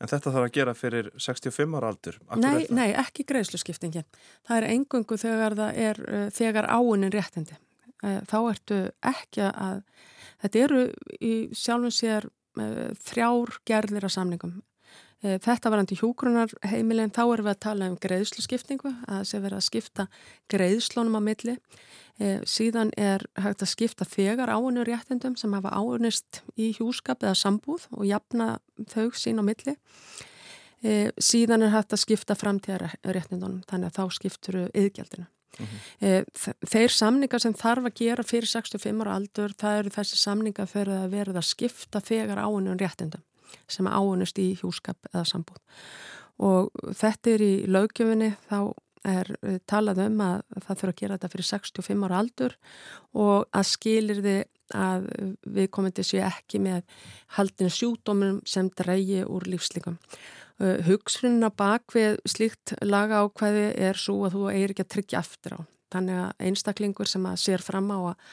En 0.00 0.08
þetta 0.08 0.32
þarf 0.32 0.46
að 0.46 0.54
gera 0.56 0.72
fyrir 0.74 1.10
65 1.20 1.76
ára 1.76 1.90
aldur? 1.92 2.16
Nei, 2.40 2.64
nei, 2.72 2.88
ekki 2.96 3.26
greiðsluskiptingin. 3.28 4.06
Það 4.48 4.62
er 4.62 4.68
engungu 4.70 5.18
þegar 5.20 5.58
er 5.74 6.00
uh, 6.06 6.28
þegar 6.32 6.70
áunin 6.72 7.12
réttindi. 7.12 7.58
Uh, 8.00 8.22
þá 8.24 8.38
ertu 8.54 8.78
ekki 9.04 9.50
að 9.50 9.82
Þetta 10.40 10.64
eru 10.64 10.82
í 11.20 11.34
sjálfum 11.56 11.92
sér 11.92 12.26
uh, 12.60 12.90
þrjár 13.10 13.58
gerðir 13.68 14.06
af 14.08 14.14
samningum. 14.16 14.60
Uh, 15.20 15.36
þetta 15.36 15.68
var 15.68 15.82
andir 15.82 16.00
hjógrunar 16.00 16.52
heimilin, 16.64 17.12
þá 17.12 17.26
erum 17.26 17.44
við 17.44 17.52
að 17.52 17.64
tala 17.66 17.88
um 17.90 17.96
greiðsluskiptingu, 18.00 18.92
að 19.04 19.18
það 19.18 19.26
sé 19.28 19.40
verið 19.44 19.58
að 19.58 19.66
skipta 19.66 20.06
greiðslónum 20.52 21.18
á 21.20 21.22
milli. 21.26 21.56
Uh, 22.20 22.38
síðan 22.48 22.92
er 22.96 23.26
hægt 23.36 23.64
að 23.66 23.72
skipta 23.74 24.08
þegar 24.08 24.54
áunur 24.56 24.88
réttindum 24.88 25.36
sem 25.36 25.52
hafa 25.56 25.74
áunist 25.76 26.40
í 26.56 26.70
hjúskap 26.78 27.20
eða 27.26 27.36
sambúð 27.36 27.84
og 27.92 28.08
jafna 28.08 28.54
þau 28.88 29.10
sín 29.12 29.40
á 29.40 29.44
milli. 29.44 29.76
Síðan 31.20 31.66
er 31.66 31.74
hægt 31.74 31.92
að 31.92 32.00
skipta 32.00 32.32
framtíðar 32.32 32.94
réttindunum, 33.04 33.60
þannig 33.68 33.90
að 33.90 33.98
þá 33.98 34.16
skipturu 34.16 34.62
yðgjaldinu. 34.72 35.26
Mm 35.58 35.66
-hmm. 35.66 36.54
Þeir 36.64 36.94
samningar 36.94 37.42
sem 37.42 37.52
þarf 37.52 37.90
að 37.90 37.98
gera 37.98 38.24
fyrir 38.24 38.48
65 38.48 39.02
ára 39.04 39.18
aldur, 39.18 39.52
það 39.52 39.78
eru 39.78 39.92
þessi 39.92 40.16
samningar 40.16 40.70
fyrir 40.70 41.02
að 41.02 41.12
verða 41.12 41.42
að 41.42 41.50
skipta 41.50 42.00
þegar 42.00 42.40
áunum 42.40 42.80
réttindum 42.80 43.20
sem 43.70 43.88
áunust 43.88 44.38
í 44.42 44.52
hjúskap 44.60 45.10
eða 45.12 45.24
sambúð. 45.28 45.60
Og 46.40 46.70
þetta 46.96 47.34
er 47.34 47.44
í 47.44 47.52
lögjöfinni, 47.68 48.32
þá 48.48 48.72
er 49.08 49.32
eh, 49.42 49.58
talað 49.68 50.02
um 50.06 50.22
að 50.24 50.40
það 50.56 50.80
þurfa 50.80 50.92
að 50.92 51.00
gera 51.00 51.16
þetta 51.16 51.32
fyrir 51.34 51.48
65 51.50 52.06
ára 52.06 52.20
aldur 52.20 52.56
og 53.16 53.46
að 53.56 53.68
skilir 53.70 54.22
þið 54.24 54.42
að 54.76 55.06
við 55.50 55.70
komum 55.74 55.94
til 55.94 56.04
að 56.04 56.10
sé 56.10 56.20
ekki 56.22 56.60
með 56.62 56.84
haldinu 57.36 57.72
sjúdómum 57.74 58.38
sem 58.46 58.68
dreyji 58.78 59.24
úr 59.26 59.48
lífslikum. 59.50 59.98
Uh, 60.60 60.78
Hugsunna 60.86 61.50
bak 61.50 61.90
við 61.96 62.20
slíkt 62.28 62.76
laga 62.84 63.24
ákvæði 63.24 63.66
er 63.80 63.98
svo 63.98 64.20
að 64.28 64.36
þú 64.36 64.46
eigir 64.52 64.74
ekki 64.74 64.86
að 64.86 64.92
tryggja 64.94 65.22
eftir 65.24 65.56
á. 65.56 65.60
Þannig 65.90 66.20
að 66.22 66.44
einstaklingur 66.46 67.10
sem 67.10 67.26
að 67.26 67.40
sér 67.42 67.64
fram 67.64 67.90
á 67.90 67.98
að 68.12 68.28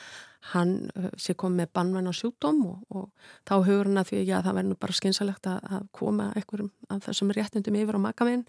hann 0.53 0.73
uh, 0.95 1.09
sé 1.19 1.35
komið 1.37 1.61
með 1.61 1.71
bannvæn 1.77 2.09
á 2.09 2.13
sjúkdóm 2.15 2.59
og, 2.69 2.81
og 2.93 3.07
þá 3.47 3.55
hugur 3.67 3.89
hann 3.89 4.01
að 4.01 4.11
því 4.11 4.19
að 4.25 4.49
það 4.49 4.59
verður 4.59 4.81
bara 4.83 4.97
skynsalegt 4.99 5.49
að, 5.51 5.71
að 5.77 5.87
koma 5.99 6.27
einhverjum 6.33 6.71
af 6.93 7.01
þessum 7.07 7.33
réttundum 7.35 7.79
yfir 7.79 7.99
á 7.99 8.05
makaminn. 8.07 8.45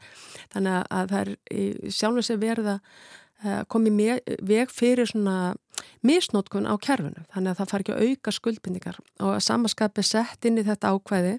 Þannig 0.54 0.82
að 0.98 1.14
það 1.14 1.32
er 1.32 1.92
sjálfur 1.98 2.28
sér 2.28 2.40
verða 2.42 2.78
uh, 2.78 3.62
komið 3.70 4.00
veg 4.46 4.72
fyrir 4.74 5.11
svona 5.11 5.37
misnótkun 6.06 6.68
á 6.70 6.74
kerfinu. 6.82 7.26
Þannig 7.34 7.52
að 7.52 7.61
það 7.61 7.70
far 7.72 7.84
ekki 7.84 7.96
að 7.96 8.08
auka 8.08 8.34
skuldbindingar. 8.34 8.98
Og 9.22 9.37
að 9.37 9.44
samaskapi 9.46 10.06
sett 10.06 10.48
inn 10.48 10.61
í 10.61 10.66
þetta 10.66 10.94
ákvæði 10.94 11.38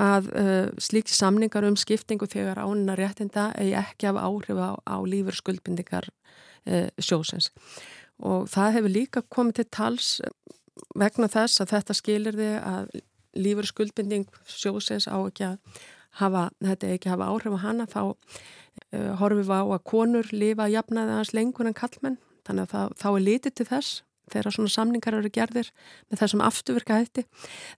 að 0.00 0.28
uh, 0.38 0.68
slíks 0.80 1.16
samningar 1.18 1.66
um 1.68 1.76
skiptingu 1.76 2.26
þegar 2.30 2.62
ánuna 2.62 2.96
réttinda 2.98 3.50
eigi 3.60 3.74
ekki 3.78 4.08
af 4.08 4.20
áhrif 4.22 4.58
á, 4.58 4.70
á 4.88 4.96
lífur 5.04 5.36
skuldbindingar 5.36 6.08
uh, 6.08 6.88
sjósins 6.98 7.50
og 8.18 8.48
það 8.52 8.76
hefur 8.76 8.94
líka 8.96 9.24
komið 9.32 9.58
til 9.60 9.68
tals 9.78 10.10
vegna 10.98 11.28
þess 11.30 11.62
að 11.62 11.74
þetta 11.76 11.96
skilir 11.96 12.38
þið 12.38 12.54
að 12.60 13.00
lífur 13.32 13.68
skuldbinding 13.68 14.28
sjósins 14.44 15.08
á 15.08 15.16
ekki 15.16 15.48
að 15.48 15.82
hafa, 16.20 16.48
þetta 16.60 16.94
ekki 16.96 17.12
hafa 17.12 17.30
áhrif 17.32 17.56
á 17.56 17.64
hana. 17.64 17.88
Þá 17.88 18.02
uh, 18.12 19.12
horfum 19.20 19.42
við 19.42 19.52
á 19.52 19.62
að 19.64 19.84
konur 19.88 20.32
lifa 20.32 20.68
jafnaði 20.72 21.16
aðeins 21.16 21.34
lengur 21.36 21.68
en 21.68 21.76
kallmenn 21.76 22.18
þannig 22.46 22.66
að 22.66 22.72
það, 22.74 22.96
þá 23.00 23.08
er 23.12 23.24
litið 23.28 23.54
til 23.56 23.68
þess 23.70 24.00
þegar 24.32 24.54
svona 24.54 24.72
samningar 24.72 25.16
eru 25.18 25.30
gerðir 25.32 25.68
með 26.10 26.22
þessum 26.22 26.42
afturverka 26.46 26.98
hætti. 27.00 27.24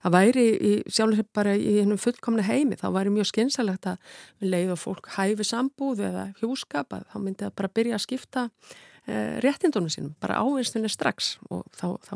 Það 0.03 0.15
væri 0.15 0.45
sjálfur 0.87 1.27
bara 1.35 1.55
í 1.57 1.77
hennum 1.81 1.99
fullkomna 2.01 2.45
heimi, 2.47 2.77
þá 2.79 2.87
væri 2.95 3.13
mjög 3.15 3.31
skynsalegt 3.31 3.89
að 3.91 4.15
leiðum 4.43 4.79
fólk 4.79 5.09
hæfi 5.17 5.47
sambúð 5.47 6.05
eða 6.09 6.27
hjúskap 6.39 6.95
þá 6.95 7.17
myndi 7.19 7.43
það 7.43 7.55
bara 7.59 7.73
byrja 7.79 7.97
að 7.97 8.05
skipta 8.05 8.45
eh, 8.45 8.85
réttindunum 9.45 9.91
sínum, 9.91 10.15
bara 10.21 10.41
ávinstunni 10.41 10.89
strax 10.89 11.35
og 11.49 11.65
þá, 11.77 11.87
þá 12.05 12.15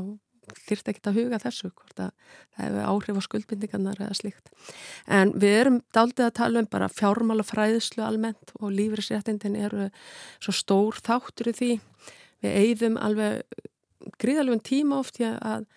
þýrt 0.66 0.92
ekki 0.92 1.04
að 1.10 1.20
huga 1.20 1.40
þessu 1.42 1.70
hvort 1.70 2.02
að 2.02 2.14
það 2.56 2.64
hefur 2.64 2.88
áhrif 2.92 3.20
á 3.20 3.24
skuldbindingarnar 3.26 4.02
eða 4.02 4.18
slikt. 4.18 4.52
En 5.06 5.34
við 5.38 5.58
erum 5.60 5.82
daldið 5.96 6.26
að 6.26 6.38
tala 6.40 6.64
um 6.64 6.70
bara 6.72 6.90
fjármála 6.90 7.46
fræðslu 7.46 8.06
almennt 8.06 8.54
og 8.60 8.74
lífrisréttindin 8.74 9.60
eru 9.60 9.90
svo 10.40 10.56
stór 10.56 10.98
þáttur 11.06 11.52
í 11.52 11.56
því. 11.60 11.72
Við 12.44 12.58
eigðum 12.64 12.98
alveg 12.98 13.44
gríðalöfum 14.22 14.64
tíma 14.66 15.00
oft 15.04 15.20
að 15.22 15.68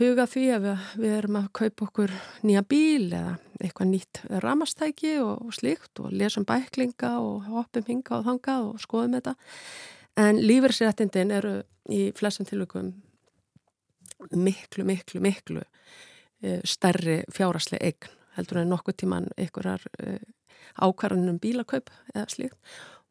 huga 0.00 0.24
því 0.30 0.44
að 0.54 0.66
við, 0.96 1.14
erum 1.18 1.38
að 1.42 1.48
kaupa 1.60 1.86
okkur 1.88 2.12
nýja 2.46 2.62
bíl 2.64 3.10
eða 3.10 3.36
eitthvað 3.60 3.90
nýtt 3.90 4.20
ramastæki 4.40 5.16
og 5.20 5.50
slíkt 5.52 6.00
og 6.00 6.14
lesum 6.14 6.46
bæklinga 6.48 7.18
og 7.20 7.50
hoppum 7.50 7.88
hinga 7.88 8.20
og 8.20 8.28
þanga 8.28 8.60
og 8.70 8.78
skoðum 8.80 9.18
þetta. 9.18 9.34
En 10.18 10.40
lífeyrsréttindin 10.42 11.30
eru 11.30 11.60
í 11.90 12.10
flestum 12.18 12.48
tilvægum 12.48 12.92
miklu, 14.36 14.84
miklu, 14.84 15.20
miklu 15.22 15.62
uh, 15.62 16.60
stærri 16.64 17.20
fjárasli 17.32 17.80
eign 17.80 18.10
heldur 18.36 18.60
en 18.60 18.70
nokkuð 18.70 18.96
tíman 19.02 19.24
einhverjar 19.34 19.82
eh, 19.98 20.20
ákvarðanum 20.78 21.40
bílakaup 21.42 21.90
eða 22.14 22.28
slíkt. 22.30 22.58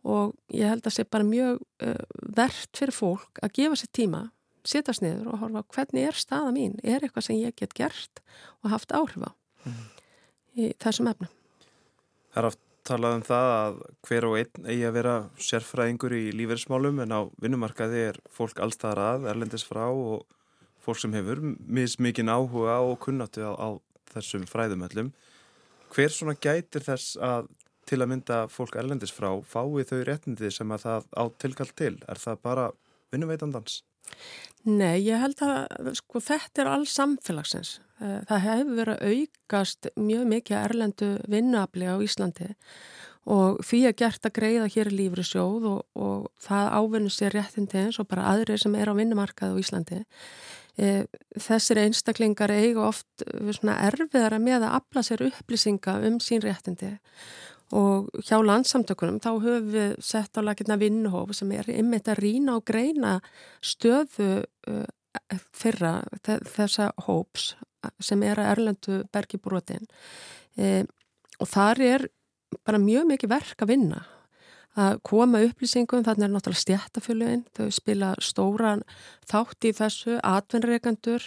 Og 0.08 0.32
ég 0.56 0.72
held 0.72 0.80
að 0.80 0.88
það 0.88 0.96
sé 0.96 1.06
bara 1.12 1.28
mjög 1.28 1.58
uh, 1.84 2.06
verðt 2.38 2.80
fyrir 2.80 2.96
fólk 2.96 3.42
að 3.44 3.56
gefa 3.58 3.80
sér 3.82 3.92
tíma 4.00 4.22
setjast 4.64 5.04
niður 5.04 5.34
og 5.34 5.44
horfa 5.44 5.66
hvernig 5.76 6.08
er 6.08 6.18
staða 6.18 6.54
mín, 6.56 6.78
er 6.84 7.04
eitthvað 7.04 7.28
sem 7.28 7.42
ég 7.42 7.58
get 7.60 7.76
gert 7.76 8.24
og 8.64 8.72
haft 8.74 8.96
áhrif 8.96 9.28
á 9.28 9.32
mm. 9.68 9.84
í 10.56 10.72
þessum 10.80 11.12
efnum? 11.12 11.32
Það 12.32 12.42
er 12.42 12.50
oft 12.54 12.64
talað 12.90 13.16
um 13.20 13.24
það 13.28 13.52
að 13.54 13.80
hver 14.08 14.28
og 14.28 14.36
einn 14.42 14.68
eigi 14.68 14.84
að 14.90 14.98
vera 14.98 15.16
sérfræðingur 15.50 16.18
í 16.18 16.24
lífeyrismálum 16.36 17.02
en 17.06 17.16
á 17.16 17.22
vinnumarkaði 17.42 18.04
er 18.10 18.20
fólk 18.34 18.60
allstaðar 18.64 19.04
að, 19.06 19.30
erlendis 19.34 19.66
frá 19.68 19.86
og 19.88 20.26
fólk 20.84 21.02
sem 21.02 21.16
hefur 21.16 21.42
mismikinn 21.46 22.32
áhuga 22.34 22.80
og 22.84 22.98
kunnáttu 23.06 23.46
á, 23.46 23.54
á 23.54 23.70
þessum 24.14 24.48
fræðumöllum 24.50 25.14
hver 25.94 26.14
svona 26.14 26.38
gætir 26.38 26.86
þess 26.86 27.18
að 27.22 27.50
til 27.90 28.00
að 28.04 28.12
mynda 28.12 28.40
fólk 28.52 28.78
erlendis 28.78 29.14
frá 29.14 29.32
fái 29.50 29.86
þau 29.90 30.00
réttindi 30.06 30.52
sem 30.54 30.74
að 30.74 30.86
það 30.86 31.08
á 31.18 31.24
tilkall 31.42 31.72
til? 31.74 31.96
Er 32.06 32.22
það 32.22 32.42
bara 32.46 32.66
vinnuveitandans? 33.14 33.82
Nei, 34.68 35.00
ég 35.06 35.22
held 35.22 35.42
að 35.46 35.94
sko, 35.98 36.22
þetta 36.22 36.64
er 36.64 36.72
alls 36.76 36.94
samfélagsins. 36.98 37.78
Eh, 38.00 38.20
það 38.30 38.46
hefur 38.46 38.78
verið 38.78 39.02
aukast 39.12 39.90
mjög 40.00 40.28
mikið 40.32 40.58
erlendu 40.62 41.10
vinnuafli 41.28 41.90
á 41.92 42.00
Íslandi 42.00 42.54
og 43.30 43.60
því 43.68 43.80
að 43.90 43.98
gert 44.00 44.26
að 44.26 44.36
greiða 44.38 44.70
hér 44.72 44.90
lífri 44.96 45.26
sjóð 45.28 45.66
og, 45.68 45.82
og 46.00 46.30
það 46.42 46.70
ávinnu 46.80 47.12
sér 47.12 47.36
réttindi 47.36 47.82
eins 47.82 48.00
og 48.00 48.08
bara 48.10 48.30
aðrið 48.32 48.64
sem 48.64 48.78
er 48.80 48.90
á 48.90 48.96
vinnumarkaði 48.96 49.52
á 49.52 49.62
Íslandi. 49.62 50.00
Eh, 50.80 51.04
þessir 51.36 51.84
einstaklingar 51.84 52.56
eiga 52.56 52.88
oft 52.88 53.28
erfiðara 53.28 54.40
með 54.40 54.64
að 54.64 54.80
afla 54.80 55.04
sér 55.04 55.28
upplýsinga 55.28 56.00
um 56.08 56.22
sín 56.24 56.44
réttindi 56.46 56.96
og 57.76 58.08
hjá 58.26 58.40
landsamtökunum 58.40 59.20
þá 59.22 59.32
höfum 59.44 59.68
við 59.76 59.92
sett 60.02 60.40
á 60.40 60.42
lakirna 60.42 60.80
vinnuhóf 60.80 61.36
sem 61.36 61.52
er 61.52 61.68
ymmit 61.70 62.08
að 62.08 62.24
rína 62.24 62.56
og 62.58 62.66
greina 62.66 63.20
stöðu 63.60 64.46
fyrra 65.52 66.00
þessa 66.24 66.94
hóps 67.06 67.52
sem 68.04 68.24
er 68.28 68.42
að 68.42 68.52
Erlendu 68.54 69.02
bergibrótin 69.14 69.86
e, 70.58 70.86
og 71.40 71.50
þar 71.50 71.84
er 71.86 72.08
bara 72.66 72.82
mjög 72.82 73.08
mikið 73.12 73.32
verk 73.32 73.64
að 73.64 73.72
vinna 73.74 74.04
að 74.80 75.00
koma 75.08 75.42
upplýsingum, 75.44 76.04
þannig 76.06 76.28
er 76.28 76.34
náttúrulega 76.34 76.64
stjættafjöluinn, 76.64 77.46
þau 77.58 77.70
spila 77.74 78.12
stóran 78.24 78.84
þátt 79.28 79.68
í 79.68 79.74
þessu, 79.76 80.20
atvinnreikandur 80.24 81.26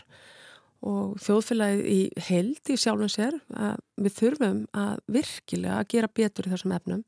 og 0.82 1.18
þjóðfélagið 1.22 1.88
í 1.92 1.98
held 2.28 2.72
í 2.72 2.76
sjálfum 2.80 3.10
sér 3.12 3.38
að 3.54 3.82
við 4.02 4.16
þurfum 4.18 4.60
að 4.74 5.02
virkilega 5.14 5.78
að 5.78 5.90
gera 5.94 6.12
betur 6.20 6.48
í 6.48 6.52
þessum 6.54 6.76
efnum. 6.78 7.02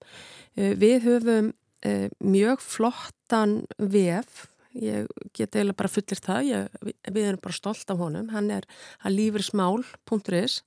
Eh, 0.55 0.75
við 0.79 1.09
höfum 1.09 1.53
eh, 1.87 2.09
mjög 2.23 2.63
flottan 2.63 3.57
vef, 3.79 4.47
ég 4.75 5.09
get 5.37 5.55
eiginlega 5.55 5.79
bara 5.79 5.93
fullir 5.93 6.21
það, 6.23 6.47
ég, 6.51 6.95
við 7.15 7.29
erum 7.29 7.43
bara 7.43 7.57
stolt 7.57 7.91
af 7.91 8.01
honum, 8.01 8.31
hann 8.35 8.51
er 8.51 8.67
að 9.05 9.17
lífrismál.is, 9.19 10.61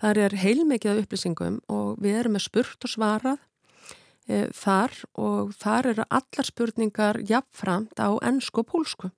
þar 0.00 0.20
er 0.26 0.36
heilmikið 0.42 0.92
af 0.92 1.02
upplýsingum 1.04 1.60
og 1.72 2.02
við 2.02 2.20
erum 2.22 2.36
með 2.38 2.46
spurt 2.46 2.86
og 2.86 2.94
svarað 2.94 3.42
e, 4.28 4.46
þar 4.54 4.96
og 5.18 5.54
þar 5.58 5.92
eru 5.92 6.08
allar 6.08 6.48
spurningar 6.48 7.20
jafnframt 7.28 7.98
á 7.98 8.10
ennsku 8.22 8.62
og 8.62 8.70
pólsku. 8.72 9.12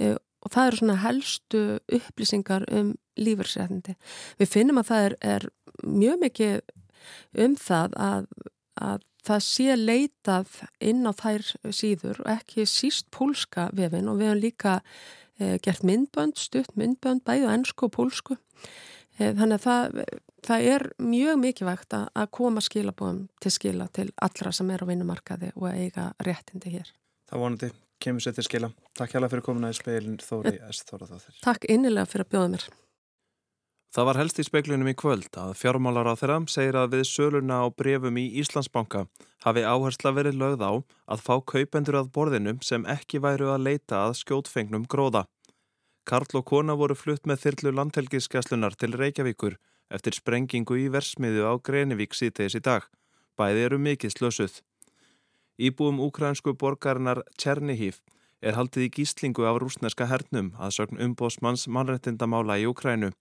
E, 0.00 0.14
og 0.42 0.50
það 0.50 0.68
eru 0.68 0.80
svona 0.80 0.98
helstu 1.04 1.62
upplýsingar 1.92 2.66
um 2.74 2.94
lífurséttindi. 3.20 3.94
Við 4.40 4.50
finnum 4.50 4.80
að 4.80 4.88
það 4.90 5.06
er, 5.06 5.16
er 5.20 5.48
mjög 5.86 6.22
mikið 6.24 6.60
um 7.44 7.56
það 7.58 7.96
að, 8.00 8.26
að 8.80 9.04
það 9.26 9.44
sé 9.46 9.76
leitað 9.78 10.54
inn 10.82 11.06
á 11.06 11.12
þær 11.14 11.44
síður 11.74 12.22
og 12.24 12.30
ekki 12.34 12.66
síst 12.68 13.08
pólska 13.14 13.68
vefin 13.76 14.10
og 14.10 14.18
við 14.20 14.30
hefum 14.30 14.42
líka 14.42 14.74
e, 15.38 15.58
gert 15.62 15.86
myndbönd, 15.86 16.40
stutt 16.40 16.74
myndbönd, 16.78 17.24
bæðu 17.26 17.50
ennsku 17.52 17.88
og 17.88 17.94
pólsku. 17.96 18.38
E, 19.18 19.30
þannig 19.30 19.60
að 19.60 19.64
það, 19.66 20.02
það 20.48 20.68
er 20.74 20.86
mjög 21.12 21.40
mikilvægt 21.44 21.98
að, 21.98 22.26
koma 22.34 22.64
skilabóðum 22.64 23.24
til 23.42 23.54
skila 23.54 23.88
til 23.94 24.08
allra 24.22 24.52
sem 24.54 24.74
er 24.74 24.82
á 24.82 24.90
vinnumarkaði 24.90 25.54
og 25.54 25.70
eiga 25.70 26.10
réttindi 26.26 26.76
hér. 26.76 26.92
Það 27.30 27.46
vonandi 27.46 27.72
kemur 28.02 28.24
sér 28.24 28.34
til 28.36 28.46
skila. 28.48 28.72
Takk 28.98 29.14
hjálpa 29.14 29.30
fyrir 29.32 29.46
komuna 29.46 29.70
í 29.72 29.76
speilin 29.78 30.18
Þóri 30.22 30.58
S. 30.68 30.82
Þóraþóttir. 30.88 31.38
Takk 31.44 31.68
innilega 31.70 32.10
fyrir 32.10 32.26
að 32.26 32.34
bjóða 32.34 32.54
mér. 32.56 32.72
Það 33.92 34.06
var 34.08 34.16
helst 34.16 34.38
í 34.40 34.44
speiklinum 34.46 34.88
í 34.88 34.94
kvöld 34.96 35.34
að 35.36 35.50
fjármálar 35.60 36.08
á 36.08 36.16
þeirra 36.16 36.38
segir 36.48 36.76
að 36.80 36.94
við 36.94 37.02
söluna 37.10 37.58
á 37.60 37.68
brefum 37.76 38.16
í 38.16 38.22
Íslandsbanka 38.40 39.02
hafi 39.44 39.64
áhersla 39.68 40.14
verið 40.16 40.38
lögð 40.40 40.62
á 40.64 40.72
að 41.12 41.24
fá 41.26 41.34
kaupendur 41.52 41.98
að 42.00 42.08
borðinum 42.14 42.62
sem 42.64 42.86
ekki 42.88 43.20
væru 43.20 43.50
að 43.52 43.66
leita 43.66 43.98
að 44.06 44.14
skjótfengnum 44.22 44.86
gróða. 44.88 45.26
Karl 46.08 46.38
og 46.40 46.46
kona 46.48 46.72
voru 46.72 46.96
flutt 46.96 47.28
með 47.28 47.42
þyrlu 47.42 47.74
landhelgiskeslunar 47.76 48.78
til 48.80 48.96
Reykjavíkur 48.96 49.58
eftir 49.92 50.16
sprengingu 50.16 50.78
í 50.80 50.88
versmiðu 50.88 51.44
á 51.44 51.52
Grenivík 51.60 52.16
síðtegis 52.16 52.56
í 52.56 52.64
dag. 52.64 52.88
Bæði 53.36 53.66
eru 53.66 53.78
mikið 53.78 54.14
slösuð. 54.16 54.54
Íbúum 55.60 56.00
úkrænsku 56.00 56.56
borgarinnar 56.56 57.20
Tjernihiv 57.36 58.00
er 58.40 58.56
haldið 58.56 58.88
í 58.88 58.90
gíslingu 58.96 59.44
af 59.44 59.60
rúsneska 59.60 60.08
hernum 60.08 60.54
að 60.56 60.78
sögn 60.78 61.04
umbósmanns 61.10 61.68
mannrettindamála 61.68 62.56
í 62.56 62.66
Úkrænu. 62.72 63.12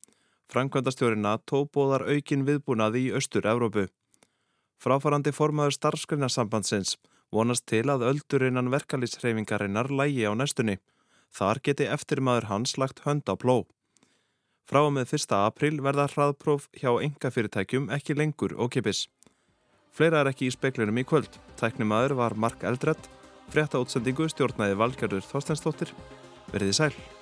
Frankvöndastjórin 0.52 1.24
NATO 1.24 1.64
bóðar 1.72 2.04
aukin 2.12 2.44
viðbúnaði 2.48 3.08
í 3.08 3.14
Östur-Európu. 3.16 3.88
Fráfarandi 4.82 5.32
formaður 5.32 5.78
starfskrinarsambandsins 5.78 6.98
vonast 7.32 7.66
til 7.72 7.86
að 7.92 8.04
öldurinnan 8.10 8.72
verkalýshreyfingarinnar 8.74 9.92
lægi 9.94 10.28
á 10.28 10.36
næstunni. 10.36 10.80
Þar 11.32 11.62
geti 11.64 11.88
eftirmaður 11.88 12.50
hans 12.50 12.76
lagt 12.78 13.06
hönd 13.06 13.24
á 13.32 13.36
pló. 13.40 13.64
Frá 14.68 14.84
og 14.84 14.92
með 14.96 15.16
1. 15.16 15.32
april 15.40 15.80
verða 15.84 16.10
hraðpróf 16.12 16.68
hjá 16.76 16.92
enga 17.00 17.32
fyrirtækjum 17.32 17.88
ekki 17.96 18.18
lengur 18.20 18.56
og 18.60 18.74
kipis. 18.76 19.08
Fleira 19.92 20.22
er 20.22 20.32
ekki 20.32 20.48
í 20.48 20.54
speklinum 20.54 21.00
í 21.00 21.08
kvöld. 21.08 21.32
Tæknimaður 21.60 22.16
var 22.20 22.36
Mark 22.36 22.64
Eldredd, 22.68 23.10
frétta 23.52 23.80
útsendingu 23.84 24.30
stjórnaði 24.32 24.78
Valgerður 24.80 25.28
Þorstensdóttir. 25.28 25.92
Verðið 26.52 26.78
sæl. 26.78 27.21